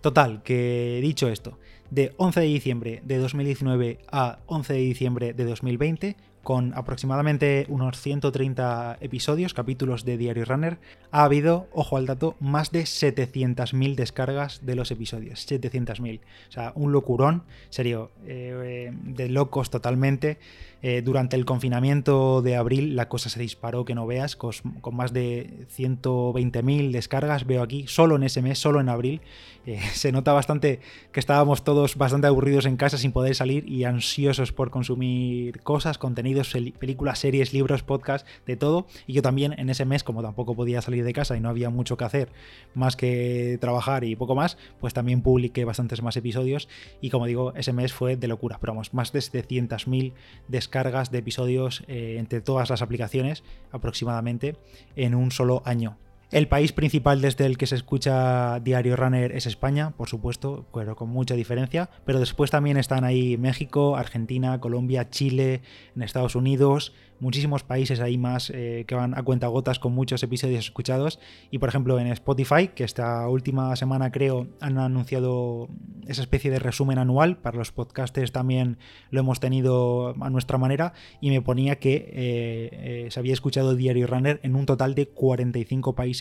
Total, 0.00 0.42
que 0.42 1.00
dicho 1.02 1.28
esto, 1.28 1.58
de 1.90 2.12
11 2.16 2.40
de 2.40 2.46
diciembre 2.46 3.02
de 3.04 3.18
2019 3.18 3.98
a 4.10 4.40
11 4.46 4.72
de 4.72 4.78
diciembre 4.80 5.34
de 5.34 5.44
2020, 5.44 6.16
con 6.46 6.74
aproximadamente 6.76 7.66
unos 7.68 8.00
130 8.00 8.98
episodios, 9.00 9.52
capítulos 9.52 10.04
de 10.04 10.16
Diario 10.16 10.44
Runner, 10.44 10.78
ha 11.10 11.24
habido, 11.24 11.66
ojo 11.72 11.96
al 11.96 12.06
dato, 12.06 12.36
más 12.38 12.70
de 12.70 12.82
700.000 12.82 13.96
descargas 13.96 14.64
de 14.64 14.76
los 14.76 14.92
episodios. 14.92 15.44
700.000. 15.50 16.20
O 16.20 16.52
sea, 16.52 16.70
un 16.76 16.92
locurón, 16.92 17.42
serio, 17.68 18.12
eh, 18.26 18.92
de 18.92 19.28
locos 19.28 19.70
totalmente. 19.70 20.38
Eh, 20.82 21.00
durante 21.02 21.36
el 21.36 21.46
confinamiento 21.46 22.42
de 22.42 22.54
abril 22.54 22.96
la 22.96 23.08
cosa 23.08 23.30
se 23.30 23.40
disparó, 23.40 23.84
que 23.84 23.94
no 23.94 24.06
veas, 24.06 24.36
con, 24.36 24.52
más 24.92 25.12
de 25.12 25.66
120.000 25.74 26.90
descargas, 26.90 27.46
veo 27.46 27.62
aquí, 27.62 27.86
solo 27.86 28.16
en 28.16 28.24
ese 28.24 28.42
mes, 28.42 28.58
solo 28.58 28.80
en 28.80 28.88
abril. 28.88 29.20
Eh, 29.64 29.80
se 29.94 30.12
nota 30.12 30.32
bastante 30.32 30.80
que 31.12 31.20
estábamos 31.20 31.64
todos 31.64 31.96
bastante 31.96 32.26
aburridos 32.26 32.66
en 32.66 32.76
casa 32.76 32.98
sin 32.98 33.12
poder 33.12 33.34
salir 33.34 33.68
y 33.68 33.84
ansiosos 33.84 34.52
por 34.52 34.70
consumir 34.70 35.60
cosas, 35.62 35.98
contenidos, 35.98 36.54
películas, 36.78 37.18
series, 37.18 37.52
libros, 37.52 37.82
podcasts, 37.82 38.28
de 38.46 38.56
todo. 38.56 38.86
Y 39.06 39.14
yo 39.14 39.22
también 39.22 39.54
en 39.58 39.70
ese 39.70 39.86
mes, 39.86 40.04
como 40.04 40.22
tampoco 40.22 40.54
podía 40.54 40.82
salir 40.82 41.04
de 41.04 41.12
casa 41.12 41.36
y 41.36 41.40
no 41.40 41.48
había 41.48 41.70
mucho 41.70 41.96
que 41.96 42.04
hacer 42.04 42.28
más 42.74 42.96
que 42.96 43.58
trabajar 43.60 44.04
y 44.04 44.14
poco 44.14 44.34
más, 44.34 44.58
pues 44.78 44.92
también 44.92 45.22
publiqué 45.22 45.64
bastantes 45.64 46.02
más 46.02 46.16
episodios 46.16 46.68
y 47.00 47.10
como 47.10 47.26
digo, 47.26 47.54
ese 47.56 47.72
mes 47.72 47.92
fue 47.92 48.16
de 48.16 48.28
locura, 48.28 48.58
pero 48.60 48.74
vamos, 48.74 48.92
más 48.92 49.12
de 49.12 49.20
700.000 49.20 50.12
descargas 50.48 50.65
cargas 50.68 51.10
de 51.10 51.18
episodios 51.18 51.82
eh, 51.88 52.16
entre 52.18 52.40
todas 52.40 52.70
las 52.70 52.82
aplicaciones 52.82 53.42
aproximadamente 53.72 54.56
en 54.96 55.14
un 55.14 55.30
solo 55.30 55.62
año. 55.64 55.96
El 56.32 56.48
país 56.48 56.72
principal 56.72 57.20
desde 57.20 57.46
el 57.46 57.56
que 57.56 57.68
se 57.68 57.76
escucha 57.76 58.58
Diario 58.58 58.96
Runner 58.96 59.30
es 59.30 59.46
España, 59.46 59.92
por 59.96 60.08
supuesto, 60.08 60.66
pero 60.74 60.96
con 60.96 61.08
mucha 61.08 61.34
diferencia. 61.34 61.88
Pero 62.04 62.18
después 62.18 62.50
también 62.50 62.78
están 62.78 63.04
ahí 63.04 63.36
México, 63.36 63.96
Argentina, 63.96 64.60
Colombia, 64.60 65.08
Chile, 65.08 65.62
en 65.94 66.02
Estados 66.02 66.34
Unidos, 66.34 66.92
muchísimos 67.20 67.62
países 67.62 68.00
ahí 68.00 68.18
más 68.18 68.50
eh, 68.50 68.84
que 68.86 68.94
van 68.94 69.16
a 69.16 69.22
cuenta 69.22 69.46
gotas 69.46 69.78
con 69.78 69.94
muchos 69.94 70.22
episodios 70.22 70.64
escuchados. 70.64 71.20
Y 71.52 71.58
por 71.58 71.68
ejemplo 71.68 71.98
en 71.98 72.08
Spotify, 72.08 72.68
que 72.74 72.82
esta 72.82 73.28
última 73.28 73.74
semana 73.76 74.10
creo 74.10 74.48
han 74.60 74.78
anunciado 74.78 75.68
esa 76.08 76.22
especie 76.22 76.50
de 76.50 76.58
resumen 76.58 76.98
anual, 76.98 77.38
para 77.38 77.56
los 77.56 77.72
podcasters 77.72 78.32
también 78.32 78.78
lo 79.10 79.20
hemos 79.20 79.40
tenido 79.40 80.14
a 80.20 80.30
nuestra 80.30 80.58
manera, 80.58 80.92
y 81.20 81.30
me 81.30 81.40
ponía 81.40 81.76
que 81.76 81.94
eh, 81.94 82.70
eh, 82.72 83.06
se 83.10 83.18
había 83.18 83.32
escuchado 83.32 83.74
Diario 83.74 84.06
Runner 84.06 84.40
en 84.42 84.56
un 84.56 84.66
total 84.66 84.94
de 84.94 85.08
45 85.08 85.94
países 85.94 86.15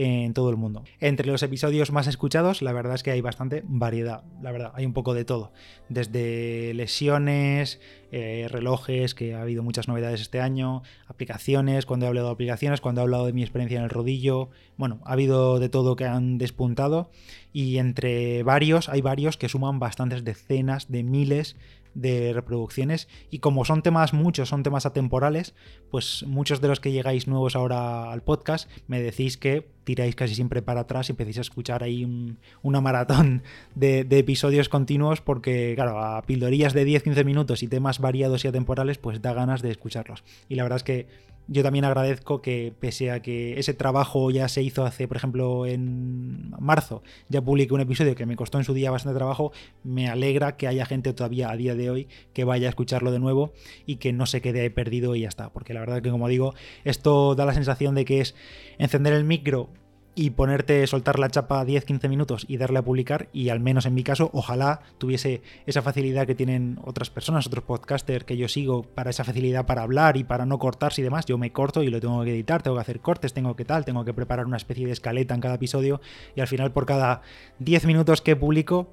en 0.00 0.32
todo 0.32 0.50
el 0.50 0.56
mundo. 0.56 0.84
Entre 1.00 1.26
los 1.26 1.42
episodios 1.42 1.90
más 1.90 2.06
escuchados, 2.06 2.62
la 2.62 2.72
verdad 2.72 2.94
es 2.94 3.02
que 3.02 3.10
hay 3.10 3.20
bastante 3.20 3.64
variedad, 3.66 4.22
la 4.40 4.52
verdad, 4.52 4.70
hay 4.76 4.86
un 4.86 4.92
poco 4.92 5.12
de 5.12 5.24
todo. 5.24 5.52
Desde 5.88 6.72
lesiones, 6.74 7.80
eh, 8.12 8.46
relojes, 8.48 9.16
que 9.16 9.34
ha 9.34 9.42
habido 9.42 9.64
muchas 9.64 9.88
novedades 9.88 10.20
este 10.20 10.40
año, 10.40 10.82
aplicaciones, 11.08 11.84
cuando 11.84 12.06
he 12.06 12.08
hablado 12.08 12.28
de 12.28 12.32
aplicaciones, 12.34 12.80
cuando 12.80 13.00
he 13.00 13.02
hablado 13.02 13.26
de 13.26 13.32
mi 13.32 13.42
experiencia 13.42 13.78
en 13.78 13.84
el 13.84 13.90
rodillo, 13.90 14.50
bueno, 14.76 15.00
ha 15.04 15.14
habido 15.14 15.58
de 15.58 15.68
todo 15.68 15.96
que 15.96 16.04
han 16.04 16.38
despuntado 16.38 17.10
y 17.52 17.78
entre 17.78 18.44
varios, 18.44 18.88
hay 18.88 19.00
varios 19.00 19.36
que 19.36 19.48
suman 19.48 19.80
bastantes 19.80 20.22
decenas 20.22 20.92
de 20.92 21.02
miles 21.02 21.56
de 21.94 22.32
reproducciones. 22.32 23.08
Y 23.30 23.38
como 23.38 23.64
son 23.64 23.82
temas 23.82 24.12
muchos, 24.12 24.48
son 24.48 24.62
temas 24.62 24.86
atemporales, 24.86 25.54
pues 25.90 26.24
muchos 26.26 26.60
de 26.60 26.68
los 26.68 26.80
que 26.80 26.92
llegáis 26.92 27.26
nuevos 27.26 27.56
ahora 27.56 28.12
al 28.12 28.22
podcast 28.22 28.70
me 28.86 29.00
decís 29.00 29.36
que 29.36 29.68
tiráis 29.88 30.14
casi 30.14 30.34
siempre 30.34 30.60
para 30.60 30.80
atrás 30.80 31.08
y 31.08 31.12
empecéis 31.12 31.38
a 31.38 31.40
escuchar 31.40 31.82
ahí 31.82 32.36
una 32.60 32.82
maratón 32.82 33.42
de, 33.74 34.06
episodios 34.10 34.68
continuos 34.68 35.22
porque, 35.22 35.72
claro, 35.76 35.98
a 35.98 36.20
pildorillas 36.26 36.74
de 36.74 36.86
10-15 36.86 37.24
minutos 37.24 37.62
y 37.62 37.68
temas 37.68 37.98
variados 37.98 38.44
y 38.44 38.48
atemporales, 38.48 38.98
pues 38.98 39.22
da 39.22 39.32
ganas 39.32 39.62
de 39.62 39.70
escucharlos. 39.70 40.24
Y 40.46 40.56
la 40.56 40.64
verdad 40.64 40.76
es 40.76 40.82
que 40.82 41.06
yo 41.50 41.62
también 41.62 41.86
agradezco 41.86 42.42
que 42.42 42.74
pese 42.78 43.10
a 43.10 43.22
que 43.22 43.58
ese 43.58 43.72
trabajo 43.72 44.30
ya 44.30 44.46
se 44.48 44.62
hizo 44.62 44.84
hace, 44.84 45.08
por 45.08 45.16
ejemplo, 45.16 45.64
en 45.64 46.50
marzo, 46.60 47.02
ya 47.30 47.40
publiqué 47.40 47.72
un 47.72 47.80
episodio 47.80 48.14
que 48.14 48.26
me 48.26 48.36
costó 48.36 48.58
en 48.58 48.64
su 48.64 48.74
día 48.74 48.90
bastante 48.90 49.16
trabajo, 49.16 49.52
me 49.82 50.08
alegra 50.08 50.58
que 50.58 50.68
haya 50.68 50.84
gente 50.84 51.14
todavía 51.14 51.50
a 51.50 51.56
día 51.56 51.74
de 51.74 51.88
hoy 51.88 52.08
que 52.34 52.44
vaya 52.44 52.66
a 52.66 52.70
escucharlo 52.70 53.10
de 53.10 53.20
nuevo 53.20 53.54
y 53.86 53.96
que 53.96 54.12
no 54.12 54.26
se 54.26 54.42
quede 54.42 54.60
ahí 54.60 54.68
perdido 54.68 55.14
y 55.14 55.22
ya 55.22 55.28
está, 55.28 55.50
porque 55.50 55.72
la 55.72 55.80
verdad 55.80 56.02
que 56.02 56.10
como 56.10 56.28
digo, 56.28 56.52
esto 56.84 57.34
da 57.34 57.46
la 57.46 57.54
sensación 57.54 57.94
de 57.94 58.04
que 58.04 58.20
es 58.20 58.34
encender 58.76 59.14
el 59.14 59.24
micro 59.24 59.70
y 60.18 60.30
ponerte, 60.30 60.84
soltar 60.88 61.20
la 61.20 61.30
chapa 61.30 61.64
10-15 61.64 62.08
minutos 62.08 62.44
y 62.48 62.56
darle 62.56 62.80
a 62.80 62.82
publicar 62.82 63.28
y 63.32 63.50
al 63.50 63.60
menos 63.60 63.86
en 63.86 63.94
mi 63.94 64.02
caso, 64.02 64.30
ojalá 64.32 64.80
tuviese 64.98 65.42
esa 65.64 65.80
facilidad 65.80 66.26
que 66.26 66.34
tienen 66.34 66.80
otras 66.82 67.08
personas, 67.08 67.46
otros 67.46 67.62
podcasters 67.62 68.24
que 68.24 68.36
yo 68.36 68.48
sigo 68.48 68.82
para 68.82 69.10
esa 69.10 69.22
facilidad 69.22 69.64
para 69.64 69.82
hablar 69.82 70.16
y 70.16 70.24
para 70.24 70.44
no 70.44 70.58
cortarse 70.58 71.02
y 71.02 71.04
demás. 71.04 71.24
Yo 71.26 71.38
me 71.38 71.52
corto 71.52 71.84
y 71.84 71.88
lo 71.88 72.00
tengo 72.00 72.24
que 72.24 72.32
editar, 72.32 72.64
tengo 72.64 72.76
que 72.76 72.80
hacer 72.80 72.98
cortes, 72.98 73.32
tengo 73.32 73.54
que 73.54 73.64
tal, 73.64 73.84
tengo 73.84 74.04
que 74.04 74.12
preparar 74.12 74.46
una 74.46 74.56
especie 74.56 74.86
de 74.86 74.92
escaleta 74.92 75.36
en 75.36 75.40
cada 75.40 75.54
episodio 75.54 76.00
y 76.34 76.40
al 76.40 76.48
final 76.48 76.72
por 76.72 76.84
cada 76.84 77.22
10 77.60 77.86
minutos 77.86 78.20
que 78.20 78.34
publico 78.34 78.88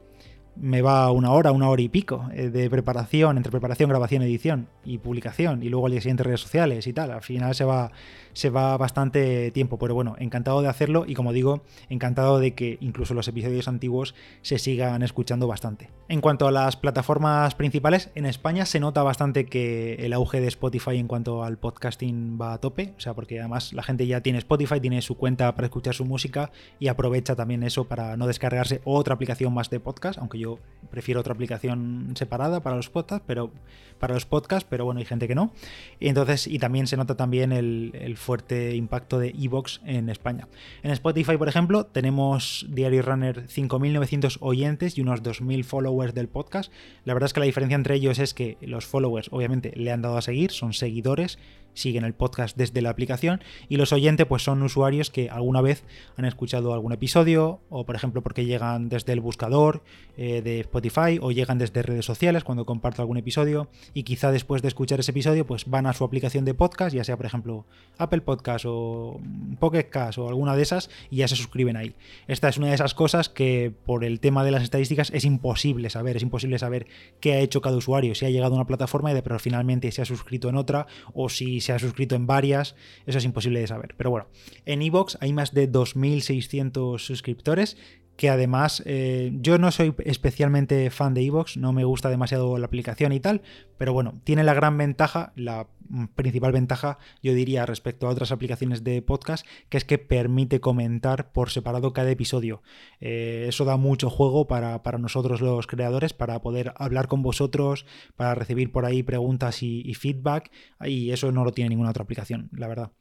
me 0.55 0.81
va 0.81 1.11
una 1.11 1.31
hora, 1.31 1.51
una 1.51 1.69
hora 1.69 1.81
y 1.81 1.89
pico 1.89 2.29
eh, 2.33 2.49
de 2.49 2.69
preparación, 2.69 3.37
entre 3.37 3.51
preparación, 3.51 3.89
grabación, 3.89 4.21
edición 4.21 4.67
y 4.83 4.97
publicación, 4.99 5.63
y 5.63 5.69
luego 5.69 5.87
al 5.87 5.91
día 5.91 6.01
siguiente 6.01 6.23
redes 6.23 6.41
sociales 6.41 6.87
y 6.87 6.93
tal. 6.93 7.11
Al 7.11 7.21
final 7.21 7.55
se 7.55 7.65
va, 7.65 7.91
se 8.33 8.49
va 8.49 8.77
bastante 8.77 9.51
tiempo, 9.51 9.77
pero 9.77 9.95
bueno, 9.95 10.15
encantado 10.19 10.61
de 10.61 10.69
hacerlo 10.69 11.05
y 11.07 11.13
como 11.13 11.33
digo, 11.33 11.63
encantado 11.89 12.39
de 12.39 12.53
que 12.53 12.77
incluso 12.81 13.13
los 13.13 13.27
episodios 13.27 13.67
antiguos 13.67 14.15
se 14.41 14.59
sigan 14.59 15.03
escuchando 15.03 15.47
bastante. 15.47 15.89
En 16.07 16.21
cuanto 16.21 16.47
a 16.47 16.51
las 16.51 16.77
plataformas 16.77 17.55
principales, 17.55 18.09
en 18.15 18.25
España 18.25 18.65
se 18.65 18.79
nota 18.79 19.03
bastante 19.03 19.45
que 19.45 19.95
el 19.95 20.13
auge 20.13 20.39
de 20.39 20.47
Spotify 20.47 20.97
en 20.97 21.07
cuanto 21.07 21.43
al 21.43 21.57
podcasting 21.57 22.39
va 22.39 22.53
a 22.53 22.59
tope, 22.59 22.93
o 22.97 22.99
sea, 22.99 23.13
porque 23.13 23.39
además 23.39 23.73
la 23.73 23.83
gente 23.83 24.07
ya 24.07 24.21
tiene 24.21 24.39
Spotify, 24.39 24.79
tiene 24.79 25.01
su 25.01 25.15
cuenta 25.15 25.53
para 25.55 25.67
escuchar 25.67 25.95
su 25.95 26.05
música 26.05 26.51
y 26.79 26.87
aprovecha 26.87 27.35
también 27.35 27.63
eso 27.63 27.85
para 27.85 28.17
no 28.17 28.27
descargarse 28.27 28.81
otra 28.85 29.15
aplicación 29.15 29.53
más 29.53 29.69
de 29.69 29.79
podcast, 29.79 30.19
aunque 30.19 30.39
yo 30.39 30.44
yo 30.45 30.59
prefiero 30.91 31.19
otra 31.19 31.33
aplicación 31.33 32.13
separada 32.15 32.61
para 32.61 32.75
los 32.75 32.89
podcasts, 32.89 33.25
pero 33.25 33.51
para 33.99 34.13
los 34.13 34.25
podcasts, 34.25 34.67
pero 34.69 34.85
bueno, 34.85 34.99
hay 34.99 35.05
gente 35.05 35.27
que 35.27 35.33
no. 35.33 35.51
Y 35.99 36.09
entonces, 36.09 36.45
y 36.45 36.59
también 36.59 36.85
se 36.85 36.97
nota 36.97 37.15
también 37.17 37.51
el, 37.51 38.15
fuerte 38.17 38.75
impacto 38.75 39.17
de 39.17 39.29
Evox 39.29 39.81
en 39.85 40.09
España. 40.09 40.47
En 40.83 40.91
Spotify, 40.91 41.37
por 41.37 41.49
ejemplo, 41.49 41.85
tenemos 41.85 42.65
Diario 42.69 43.01
Runner 43.01 43.47
5.900 43.47 44.37
oyentes 44.41 44.97
y 44.97 45.01
unos 45.01 45.23
2.000 45.23 45.63
followers 45.63 46.13
del 46.13 46.27
podcast. 46.27 46.71
La 47.03 47.13
verdad 47.13 47.27
es 47.27 47.33
que 47.33 47.39
la 47.39 47.47
diferencia 47.47 47.75
entre 47.75 47.95
ellos 47.95 48.19
es 48.19 48.33
que 48.33 48.57
los 48.61 48.85
followers, 48.85 49.29
obviamente, 49.31 49.73
le 49.75 49.91
han 49.91 50.01
dado 50.01 50.17
a 50.17 50.21
seguir, 50.21 50.51
son 50.51 50.73
seguidores 50.73 51.39
siguen 51.75 52.03
el 52.03 52.13
podcast 52.13 52.57
desde 52.57 52.81
la 52.81 52.89
aplicación 52.89 53.41
y 53.69 53.77
los 53.77 53.93
oyentes 53.93 54.25
pues 54.25 54.43
son 54.43 54.63
usuarios 54.63 55.11
que 55.11 55.29
alguna 55.29 55.61
vez 55.61 55.83
han 56.17 56.25
escuchado 56.25 56.73
algún 56.73 56.91
episodio 56.91 57.59
o 57.69 57.85
por 57.85 57.95
ejemplo 57.95 58.23
porque 58.23 58.45
llegan 58.45 58.89
desde 58.89 59.13
el 59.13 59.19
buscador 59.19 59.83
eh, 60.17 60.41
de 60.41 60.61
Spotify 60.61 61.19
o 61.21 61.31
llegan 61.31 61.59
desde 61.59 61.83
redes 61.83 62.05
sociales 62.05 62.43
cuando 62.43 62.65
comparto 62.65 63.01
algún 63.01 63.17
episodio 63.17 63.67
y 63.93 64.03
quizá 64.03 64.31
después 64.31 64.61
de 64.61 64.69
escuchar 64.69 64.99
ese 64.99 65.11
episodio 65.11 65.45
pues 65.45 65.65
van 65.65 65.85
a 65.85 65.93
su 65.93 66.03
aplicación 66.03 66.45
de 66.45 66.53
podcast 66.53 66.95
ya 66.95 67.03
sea 67.03 67.17
por 67.17 67.27
ejemplo 67.27 67.65
Apple 67.97 68.21
Podcast 68.21 68.65
o 68.67 69.19
Pocket 69.59 69.89
Cast 69.89 70.17
o 70.17 70.27
alguna 70.27 70.55
de 70.55 70.63
esas 70.63 70.89
y 71.09 71.17
ya 71.17 71.27
se 71.27 71.35
suscriben 71.35 71.77
ahí. 71.77 71.95
Esta 72.27 72.49
es 72.49 72.57
una 72.57 72.67
de 72.67 72.75
esas 72.75 72.93
cosas 72.93 73.29
que 73.29 73.73
por 73.85 74.03
el 74.03 74.19
tema 74.19 74.43
de 74.43 74.51
las 74.51 74.63
estadísticas 74.63 75.11
es 75.13 75.25
imposible 75.25 75.89
saber, 75.89 76.17
es 76.17 76.23
imposible 76.23 76.59
saber 76.59 76.87
qué 77.19 77.33
ha 77.33 77.39
hecho 77.39 77.61
cada 77.61 77.77
usuario, 77.77 78.15
si 78.15 78.25
ha 78.25 78.29
llegado 78.29 78.53
a 78.53 78.57
una 78.57 78.67
plataforma 78.67 79.11
y 79.11 79.13
de 79.13 79.21
pero 79.21 79.39
finalmente 79.39 79.91
se 79.91 80.01
ha 80.01 80.05
suscrito 80.05 80.49
en 80.49 80.55
otra 80.55 80.87
o 81.13 81.29
si 81.29 81.61
se 81.65 81.73
ha 81.73 81.79
suscrito 81.79 82.15
en 82.15 82.27
varias, 82.27 82.75
eso 83.05 83.17
es 83.17 83.25
imposible 83.25 83.59
de 83.59 83.67
saber. 83.67 83.95
Pero 83.97 84.11
bueno, 84.11 84.27
en 84.65 84.81
Evox 84.81 85.17
hay 85.19 85.33
más 85.33 85.53
de 85.53 85.71
2.600 85.71 86.99
suscriptores 86.99 87.77
que 88.17 88.29
además 88.29 88.81
eh, 88.85 89.31
yo 89.35 89.57
no 89.57 89.71
soy 89.71 89.93
especialmente 90.05 90.89
fan 90.89 91.13
de 91.13 91.23
Evox, 91.23 91.57
no 91.57 91.73
me 91.73 91.83
gusta 91.83 92.09
demasiado 92.09 92.57
la 92.57 92.65
aplicación 92.65 93.11
y 93.11 93.19
tal, 93.19 93.41
pero 93.77 93.93
bueno, 93.93 94.21
tiene 94.23 94.43
la 94.43 94.53
gran 94.53 94.77
ventaja, 94.77 95.33
la 95.35 95.67
principal 96.15 96.51
ventaja 96.51 96.97
yo 97.21 97.33
diría 97.33 97.65
respecto 97.65 98.07
a 98.07 98.09
otras 98.09 98.31
aplicaciones 98.31 98.83
de 98.83 99.01
podcast, 99.01 99.45
que 99.69 99.77
es 99.77 99.85
que 99.85 99.97
permite 99.97 100.59
comentar 100.59 101.31
por 101.31 101.49
separado 101.49 101.93
cada 101.93 102.09
episodio. 102.09 102.63
Eh, 102.99 103.45
eso 103.47 103.65
da 103.65 103.77
mucho 103.77 104.09
juego 104.09 104.47
para, 104.47 104.81
nosotros 104.97 105.41
los 105.41 105.67
creadores, 105.67 106.13
para 106.13 106.41
poder 106.41 106.73
hablar 106.77 107.07
con 107.07 107.21
vosotros, 107.21 107.85
para 108.15 108.35
recibir 108.35 108.71
por 108.71 108.85
ahí 108.85 109.03
preguntas 109.03 109.61
y 109.61 109.93
feedback, 109.93 110.51
y 110.83 111.11
eso 111.11 111.31
no 111.31 111.43
lo 111.43 111.51
tiene 111.51 111.69
ninguna 111.69 111.91
otra 111.91 112.03
aplicación, 112.03 112.49
la 112.53 112.67
verdad. 112.67 112.91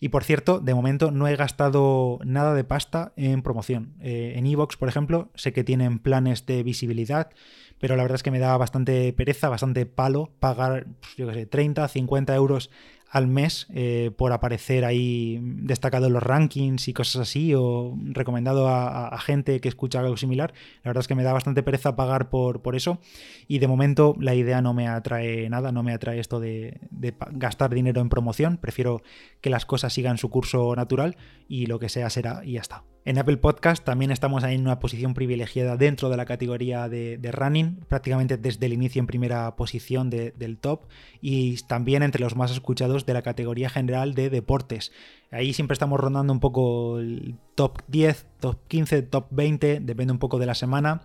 Y 0.00 0.08
por 0.08 0.24
cierto, 0.24 0.60
de 0.60 0.74
momento 0.74 1.10
no 1.10 1.28
he 1.28 1.36
gastado 1.36 2.18
nada 2.24 2.54
de 2.54 2.64
pasta 2.64 3.12
en 3.16 3.42
promoción. 3.42 3.94
Eh, 4.00 4.32
en 4.36 4.46
Evox, 4.46 4.76
por 4.76 4.88
ejemplo, 4.88 5.30
sé 5.34 5.52
que 5.52 5.62
tienen 5.62 5.98
planes 5.98 6.46
de 6.46 6.62
visibilidad, 6.62 7.30
pero 7.78 7.96
la 7.96 8.02
verdad 8.02 8.16
es 8.16 8.22
que 8.22 8.30
me 8.30 8.38
da 8.38 8.56
bastante 8.56 9.12
pereza, 9.12 9.50
bastante 9.50 9.84
palo 9.84 10.32
pagar, 10.40 10.86
pues, 11.00 11.16
yo 11.16 11.26
qué 11.28 11.34
sé, 11.34 11.46
30, 11.46 11.86
50 11.86 12.34
euros 12.34 12.70
al 13.10 13.26
mes 13.26 13.66
eh, 13.74 14.12
por 14.16 14.32
aparecer 14.32 14.84
ahí 14.84 15.40
destacado 15.42 16.06
en 16.06 16.12
los 16.12 16.22
rankings 16.22 16.86
y 16.86 16.92
cosas 16.92 17.22
así, 17.22 17.52
o 17.56 17.98
recomendado 18.04 18.68
a, 18.68 19.18
gente 19.18 19.60
que 19.60 19.68
escucha 19.68 20.00
algo 20.00 20.16
similar. 20.16 20.54
La 20.84 20.90
verdad 20.90 21.00
es 21.00 21.08
que 21.08 21.16
me 21.16 21.24
da 21.24 21.32
bastante 21.32 21.62
pereza 21.64 21.96
pagar 21.96 22.30
por, 22.30 22.62
por 22.62 22.76
eso. 22.76 23.00
Y 23.48 23.58
de 23.58 23.66
momento 23.66 24.14
la 24.18 24.34
idea 24.34 24.62
no 24.62 24.74
me 24.74 24.86
atrae 24.86 25.50
nada, 25.50 25.72
no 25.72 25.82
me 25.82 25.92
atrae 25.92 26.20
esto 26.20 26.38
de, 26.38 26.78
de, 26.90 27.12
gastar 27.32 27.74
dinero 27.74 28.00
en 28.00 28.08
promoción. 28.08 28.56
Prefiero 28.58 29.02
que 29.40 29.50
las 29.50 29.66
cosas 29.66 29.92
sigan 29.92 30.16
su 30.16 30.30
curso 30.30 30.74
natural 30.76 31.16
y 31.48 31.66
lo 31.66 31.80
que 31.80 31.88
sea 31.88 32.08
será 32.10 32.42
y 32.44 32.52
ya 32.52 32.60
está. 32.60 32.84
En 33.06 33.16
Apple 33.16 33.38
Podcast 33.38 33.82
también 33.82 34.10
estamos 34.10 34.44
ahí 34.44 34.56
en 34.56 34.60
una 34.60 34.78
posición 34.78 35.14
privilegiada 35.14 35.78
dentro 35.78 36.10
de 36.10 36.18
la 36.18 36.26
categoría 36.26 36.86
de, 36.90 37.18
running, 37.32 37.76
prácticamente 37.88 38.36
desde 38.36 38.66
el 38.66 38.74
inicio 38.74 39.00
en 39.00 39.06
primera 39.06 39.56
posición 39.56 40.10
del 40.10 40.58
top 40.58 40.82
y 41.22 41.56
también 41.62 42.02
entre 42.02 42.20
los 42.20 42.36
más 42.36 42.50
escuchados 42.50 43.06
de 43.06 43.14
la 43.14 43.22
categoría 43.22 43.70
general 43.70 44.14
de 44.14 44.28
deportes. 44.28 44.92
Ahí 45.30 45.54
siempre 45.54 45.72
estamos 45.72 45.98
rondando 45.98 46.32
un 46.32 46.40
poco 46.40 46.98
el 46.98 47.36
top 47.54 47.78
10, 47.88 48.26
top 48.38 48.58
15, 48.68 49.02
top 49.02 49.28
20, 49.30 49.80
depende 49.80 50.12
un 50.12 50.18
poco 50.18 50.38
de 50.38 50.46
la 50.46 50.54
semana 50.54 51.00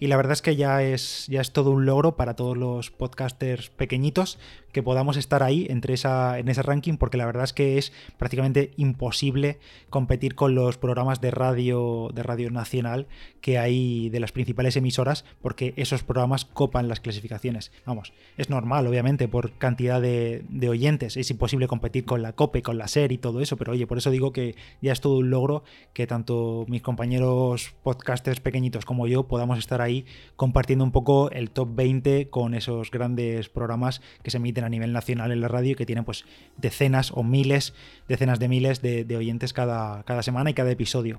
y 0.00 0.06
la 0.06 0.16
verdad 0.16 0.32
es 0.32 0.42
que 0.42 0.56
ya 0.56 0.82
es, 0.82 1.26
ya 1.28 1.40
es 1.40 1.52
todo 1.52 1.70
un 1.70 1.84
logro 1.84 2.16
para 2.16 2.34
todos 2.34 2.56
los 2.56 2.90
podcasters 2.90 3.70
pequeñitos 3.70 4.38
que 4.72 4.82
podamos 4.82 5.16
estar 5.16 5.42
ahí 5.42 5.66
entre 5.70 5.94
esa, 5.94 6.38
en 6.38 6.48
ese 6.48 6.62
ranking, 6.62 6.98
porque 6.98 7.16
la 7.16 7.26
verdad 7.26 7.44
es 7.44 7.52
que 7.52 7.78
es 7.78 7.92
prácticamente 8.16 8.70
imposible 8.76 9.58
competir 9.90 10.34
con 10.34 10.54
los 10.54 10.78
programas 10.78 11.20
de 11.20 11.27
radio, 11.30 12.10
de 12.14 12.22
radio 12.22 12.50
nacional 12.50 13.06
que 13.40 13.58
hay 13.58 14.10
de 14.10 14.20
las 14.20 14.32
principales 14.32 14.76
emisoras, 14.76 15.24
porque 15.40 15.74
esos 15.76 16.02
programas 16.02 16.44
copan 16.44 16.88
las 16.88 17.00
clasificaciones. 17.00 17.72
Vamos, 17.86 18.12
es 18.36 18.50
normal, 18.50 18.86
obviamente, 18.86 19.28
por 19.28 19.52
cantidad 19.58 20.00
de, 20.00 20.44
oyentes, 20.68 21.16
es 21.16 21.30
imposible 21.30 21.66
competir 21.66 22.04
con 22.04 22.20
la 22.20 22.32
COPE, 22.32 22.62
con 22.62 22.78
la 22.78 22.88
SER 22.88 23.12
y 23.12 23.18
todo 23.18 23.40
eso, 23.40 23.56
pero 23.56 23.72
oye, 23.72 23.86
por 23.86 23.98
eso 23.98 24.10
digo 24.10 24.32
que 24.32 24.54
ya 24.82 24.92
es 24.92 25.00
todo 25.00 25.18
un 25.18 25.30
logro 25.30 25.62
que 25.92 26.06
tanto 26.06 26.66
mis 26.68 26.82
compañeros 26.82 27.74
podcasters 27.82 28.40
pequeñitos 28.40 28.84
como 28.84 29.06
yo 29.06 29.28
podamos 29.28 29.58
estar 29.58 29.80
ahí 29.80 30.04
compartiendo 30.36 30.84
un 30.84 30.92
poco 30.92 31.30
el 31.30 31.50
top 31.50 31.68
20 31.74 32.28
con 32.28 32.54
esos 32.54 32.90
grandes 32.90 33.48
programas 33.48 34.02
que 34.22 34.30
se 34.30 34.36
emiten 34.36 34.64
a 34.64 34.68
nivel 34.68 34.92
nacional 34.92 35.32
en 35.32 35.40
la 35.40 35.48
radio 35.48 35.72
y 35.72 35.74
que 35.74 35.86
tienen 35.86 36.04
pues 36.04 36.24
decenas 36.56 37.12
o 37.14 37.22
miles, 37.22 37.74
decenas 38.08 38.38
de 38.38 38.48
miles 38.48 38.82
de, 38.82 39.04
de 39.04 39.16
oyentes 39.16 39.52
cada, 39.52 40.02
cada 40.04 40.22
semana 40.22 40.50
y 40.50 40.54
cada 40.54 40.70
episodio. 40.70 41.17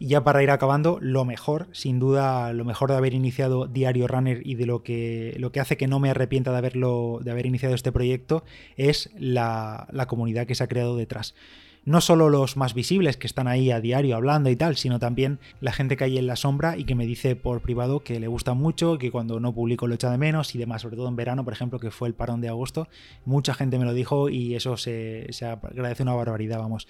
Y 0.00 0.08
ya 0.08 0.24
para 0.24 0.42
ir 0.42 0.50
acabando, 0.50 0.98
lo 1.02 1.26
mejor, 1.26 1.68
sin 1.72 1.98
duda, 1.98 2.54
lo 2.54 2.64
mejor 2.64 2.90
de 2.90 2.96
haber 2.96 3.12
iniciado 3.12 3.66
Diario 3.66 4.08
Runner 4.08 4.40
y 4.42 4.54
de 4.54 4.64
lo 4.64 4.82
que, 4.82 5.36
lo 5.38 5.52
que 5.52 5.60
hace 5.60 5.76
que 5.76 5.88
no 5.88 6.00
me 6.00 6.08
arrepienta 6.08 6.52
de, 6.52 6.56
haberlo, 6.56 7.20
de 7.22 7.30
haber 7.30 7.44
iniciado 7.44 7.74
este 7.74 7.92
proyecto 7.92 8.42
es 8.78 9.10
la, 9.18 9.86
la 9.92 10.06
comunidad 10.06 10.46
que 10.46 10.54
se 10.54 10.64
ha 10.64 10.68
creado 10.68 10.96
detrás 10.96 11.34
no 11.84 12.00
solo 12.00 12.28
los 12.28 12.56
más 12.56 12.74
visibles 12.74 13.16
que 13.16 13.26
están 13.26 13.48
ahí 13.48 13.70
a 13.70 13.80
diario 13.80 14.16
hablando 14.16 14.50
y 14.50 14.56
tal, 14.56 14.76
sino 14.76 14.98
también 14.98 15.38
la 15.60 15.72
gente 15.72 15.96
que 15.96 16.04
hay 16.04 16.18
en 16.18 16.26
la 16.26 16.36
sombra 16.36 16.76
y 16.76 16.84
que 16.84 16.94
me 16.94 17.06
dice 17.06 17.36
por 17.36 17.62
privado 17.62 18.00
que 18.00 18.20
le 18.20 18.26
gusta 18.26 18.54
mucho, 18.54 18.98
que 18.98 19.10
cuando 19.10 19.40
no 19.40 19.54
publico 19.54 19.86
lo 19.86 19.94
echa 19.94 20.10
de 20.10 20.18
menos 20.18 20.54
y 20.54 20.58
demás, 20.58 20.82
sobre 20.82 20.96
todo 20.96 21.08
en 21.08 21.16
verano, 21.16 21.44
por 21.44 21.52
ejemplo, 21.52 21.78
que 21.78 21.90
fue 21.90 22.08
el 22.08 22.14
parón 22.14 22.40
de 22.40 22.48
agosto, 22.48 22.88
mucha 23.24 23.54
gente 23.54 23.78
me 23.78 23.84
lo 23.84 23.94
dijo 23.94 24.28
y 24.28 24.54
eso 24.54 24.76
se, 24.76 25.28
agradece 25.42 26.02
una 26.02 26.14
barbaridad, 26.14 26.58
vamos. 26.58 26.86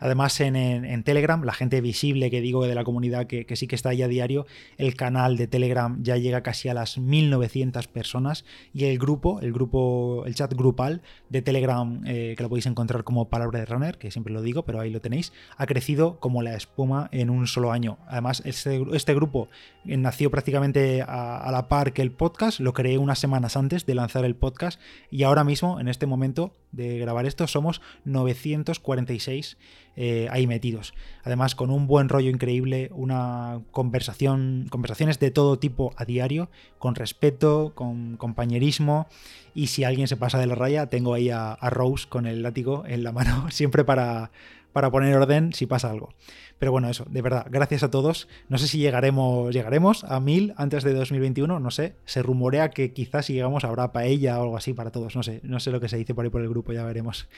Además, 0.00 0.40
en, 0.40 1.02
Telegram, 1.04 1.42
la 1.44 1.52
gente 1.52 1.80
visible 1.80 2.30
que 2.30 2.40
digo 2.40 2.66
de 2.66 2.74
la 2.74 2.84
comunidad 2.84 3.26
que, 3.26 3.46
sí 3.56 3.66
que 3.66 3.76
está 3.76 3.90
ahí 3.90 4.02
a 4.02 4.08
diario, 4.08 4.46
el 4.76 4.96
canal 4.96 5.36
de 5.36 5.46
Telegram 5.46 6.02
ya 6.02 6.16
llega 6.16 6.42
casi 6.42 6.68
a 6.68 6.74
las 6.74 6.98
1900 6.98 7.86
personas 7.86 8.44
y 8.74 8.84
el 8.86 8.98
grupo, 8.98 9.40
el 9.40 9.52
grupo, 9.52 10.24
el 10.26 10.34
chat 10.34 10.52
grupal 10.54 11.02
de 11.28 11.42
Telegram, 11.42 12.02
eh, 12.06 12.34
que 12.36 12.42
lo 12.42 12.48
podéis 12.48 12.66
encontrar 12.66 13.04
como 13.04 13.28
Palabra 13.28 13.60
de 13.60 13.66
Runner, 13.66 13.98
que 13.98 14.10
siempre 14.10 14.31
lo 14.32 14.42
digo, 14.42 14.64
pero 14.64 14.80
ahí 14.80 14.90
lo 14.90 15.00
tenéis, 15.00 15.32
ha 15.56 15.66
crecido 15.66 16.18
como 16.18 16.42
la 16.42 16.54
espuma 16.54 17.08
en 17.12 17.30
un 17.30 17.46
solo 17.46 17.72
año. 17.72 17.98
Además, 18.08 18.42
este, 18.44 18.82
este 18.92 19.14
grupo 19.14 19.48
nació 19.84 20.30
prácticamente 20.30 21.02
a, 21.06 21.48
la 21.52 21.68
par 21.68 21.92
que 21.92 22.02
el 22.02 22.12
podcast, 22.12 22.60
lo 22.60 22.72
creé 22.72 22.98
unas 22.98 23.18
semanas 23.18 23.56
antes 23.56 23.86
de 23.86 23.94
lanzar 23.94 24.24
el 24.24 24.34
podcast 24.34 24.80
y 25.10 25.22
ahora 25.22 25.44
mismo, 25.44 25.80
en 25.80 25.88
este 25.88 26.06
momento 26.06 26.52
de 26.72 26.98
grabar 26.98 27.26
esto, 27.26 27.46
somos 27.46 27.80
946 28.04 29.58
eh, 29.96 30.28
ahí 30.30 30.46
metidos. 30.46 30.94
Además, 31.22 31.54
con 31.54 31.70
un 31.70 31.86
buen 31.86 32.08
rollo 32.08 32.30
increíble, 32.30 32.90
una 32.92 33.60
conversación, 33.70 34.66
conversaciones 34.70 35.18
de 35.18 35.30
todo 35.30 35.58
tipo 35.58 35.92
a 35.96 36.04
diario, 36.04 36.48
con 36.78 36.94
respeto, 36.94 37.72
con 37.74 38.16
compañerismo. 38.16 39.06
Y 39.54 39.66
si 39.66 39.84
alguien 39.84 40.08
se 40.08 40.16
pasa 40.16 40.38
de 40.38 40.46
la 40.46 40.54
raya, 40.54 40.86
tengo 40.86 41.14
ahí 41.14 41.30
a, 41.30 41.56
Rose 41.70 42.06
con 42.08 42.26
el 42.26 42.42
látigo 42.42 42.84
en 42.86 43.04
la 43.04 43.12
mano, 43.12 43.46
siempre 43.50 43.84
para, 43.84 44.30
para 44.72 44.90
poner 44.90 45.14
orden 45.14 45.52
si 45.52 45.66
pasa 45.66 45.90
algo. 45.90 46.14
Pero 46.58 46.70
bueno, 46.70 46.88
eso, 46.88 47.04
de 47.10 47.22
verdad, 47.22 47.46
gracias 47.50 47.82
a 47.82 47.90
todos. 47.90 48.28
No 48.48 48.56
sé 48.56 48.68
si 48.68 48.78
llegaremos, 48.78 49.52
llegaremos 49.52 50.04
a 50.04 50.20
mil 50.20 50.54
antes 50.56 50.84
de 50.84 50.94
2021, 50.94 51.58
no 51.58 51.70
sé. 51.70 51.96
Se 52.04 52.22
rumorea 52.22 52.70
que 52.70 52.92
quizás 52.92 53.26
si 53.26 53.34
llegamos 53.34 53.64
habrá 53.64 53.92
paella 53.92 54.38
o 54.38 54.44
algo 54.44 54.56
así 54.56 54.72
para 54.72 54.92
todos, 54.92 55.16
no 55.16 55.22
sé, 55.22 55.40
no 55.42 55.58
sé 55.60 55.72
lo 55.72 55.80
que 55.80 55.88
se 55.88 55.96
dice 55.96 56.14
por 56.14 56.24
ahí 56.24 56.30
por 56.30 56.40
el 56.40 56.48
grupo, 56.48 56.72
ya 56.72 56.84
veremos. 56.84 57.28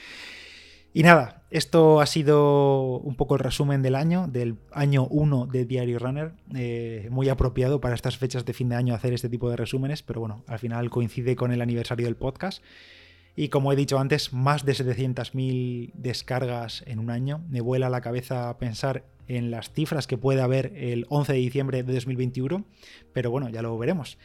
Y 0.95 1.03
nada, 1.03 1.43
esto 1.51 1.99
ha 1.99 2.05
sido 2.05 2.99
un 2.99 3.15
poco 3.15 3.35
el 3.35 3.41
resumen 3.41 3.81
del 3.81 3.95
año, 3.95 4.29
del 4.29 4.55
año 4.71 5.07
1 5.09 5.45
de 5.47 5.65
Diario 5.65 5.99
Runner. 5.99 6.31
Eh, 6.55 7.09
muy 7.11 7.27
apropiado 7.27 7.81
para 7.81 7.95
estas 7.95 8.17
fechas 8.17 8.45
de 8.45 8.53
fin 8.53 8.69
de 8.69 8.77
año 8.77 8.95
hacer 8.95 9.11
este 9.11 9.27
tipo 9.27 9.49
de 9.49 9.57
resúmenes, 9.57 10.03
pero 10.03 10.21
bueno, 10.21 10.45
al 10.47 10.57
final 10.57 10.89
coincide 10.89 11.35
con 11.35 11.51
el 11.51 11.59
aniversario 11.61 12.05
del 12.05 12.15
podcast. 12.15 12.63
Y 13.35 13.49
como 13.49 13.73
he 13.73 13.75
dicho 13.75 13.99
antes, 13.99 14.31
más 14.31 14.63
de 14.63 14.71
700.000 14.71 15.91
descargas 15.95 16.81
en 16.87 16.99
un 16.99 17.09
año. 17.09 17.43
Me 17.49 17.59
vuela 17.59 17.89
la 17.89 17.99
cabeza 17.99 18.57
pensar 18.57 19.03
en 19.27 19.51
las 19.51 19.73
cifras 19.73 20.07
que 20.07 20.17
puede 20.17 20.41
haber 20.41 20.71
el 20.77 21.07
11 21.09 21.33
de 21.33 21.39
diciembre 21.39 21.83
de 21.83 21.93
2021, 21.93 22.63
pero 23.11 23.31
bueno, 23.31 23.49
ya 23.49 23.61
lo 23.61 23.77
veremos. 23.77 24.17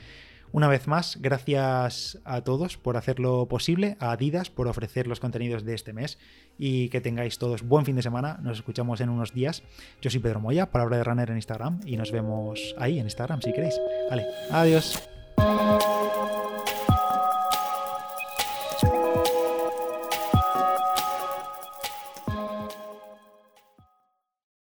Una 0.53 0.67
vez 0.69 0.89
más, 0.89 1.19
gracias 1.21 2.19
a 2.25 2.43
todos 2.43 2.77
por 2.77 2.97
hacerlo 2.97 3.47
posible, 3.47 3.97
a 4.01 4.11
Adidas 4.13 4.51
por 4.51 4.67
ofrecer 4.67 5.07
los 5.07 5.21
contenidos 5.21 5.65
de 5.65 5.75
este 5.75 5.93
mes 5.93 6.19
y 6.59 6.89
que 6.89 7.01
tengáis 7.01 7.39
todos 7.39 7.63
buen 7.63 7.87
fin 7.87 7.97
de 7.97 8.03
semana. 8.03 8.39
Nos 8.43 8.59
escuchamos 8.59 9.01
en 9.01 9.11
unos 9.11 9.33
días. 9.33 9.63
Yo 10.03 10.11
soy 10.11 10.21
Pedro 10.21 10.41
Moya, 10.41 10.71
palabra 10.71 10.97
de 10.97 11.05
runner 11.05 11.31
en 11.31 11.37
Instagram 11.37 11.81
y 11.85 11.97
nos 11.97 12.11
vemos 12.11 12.75
ahí 12.79 12.99
en 12.99 13.07
Instagram 13.07 13.41
si 13.43 13.53
queréis. 13.53 13.81
Vale, 14.11 14.27
adiós. 14.51 15.10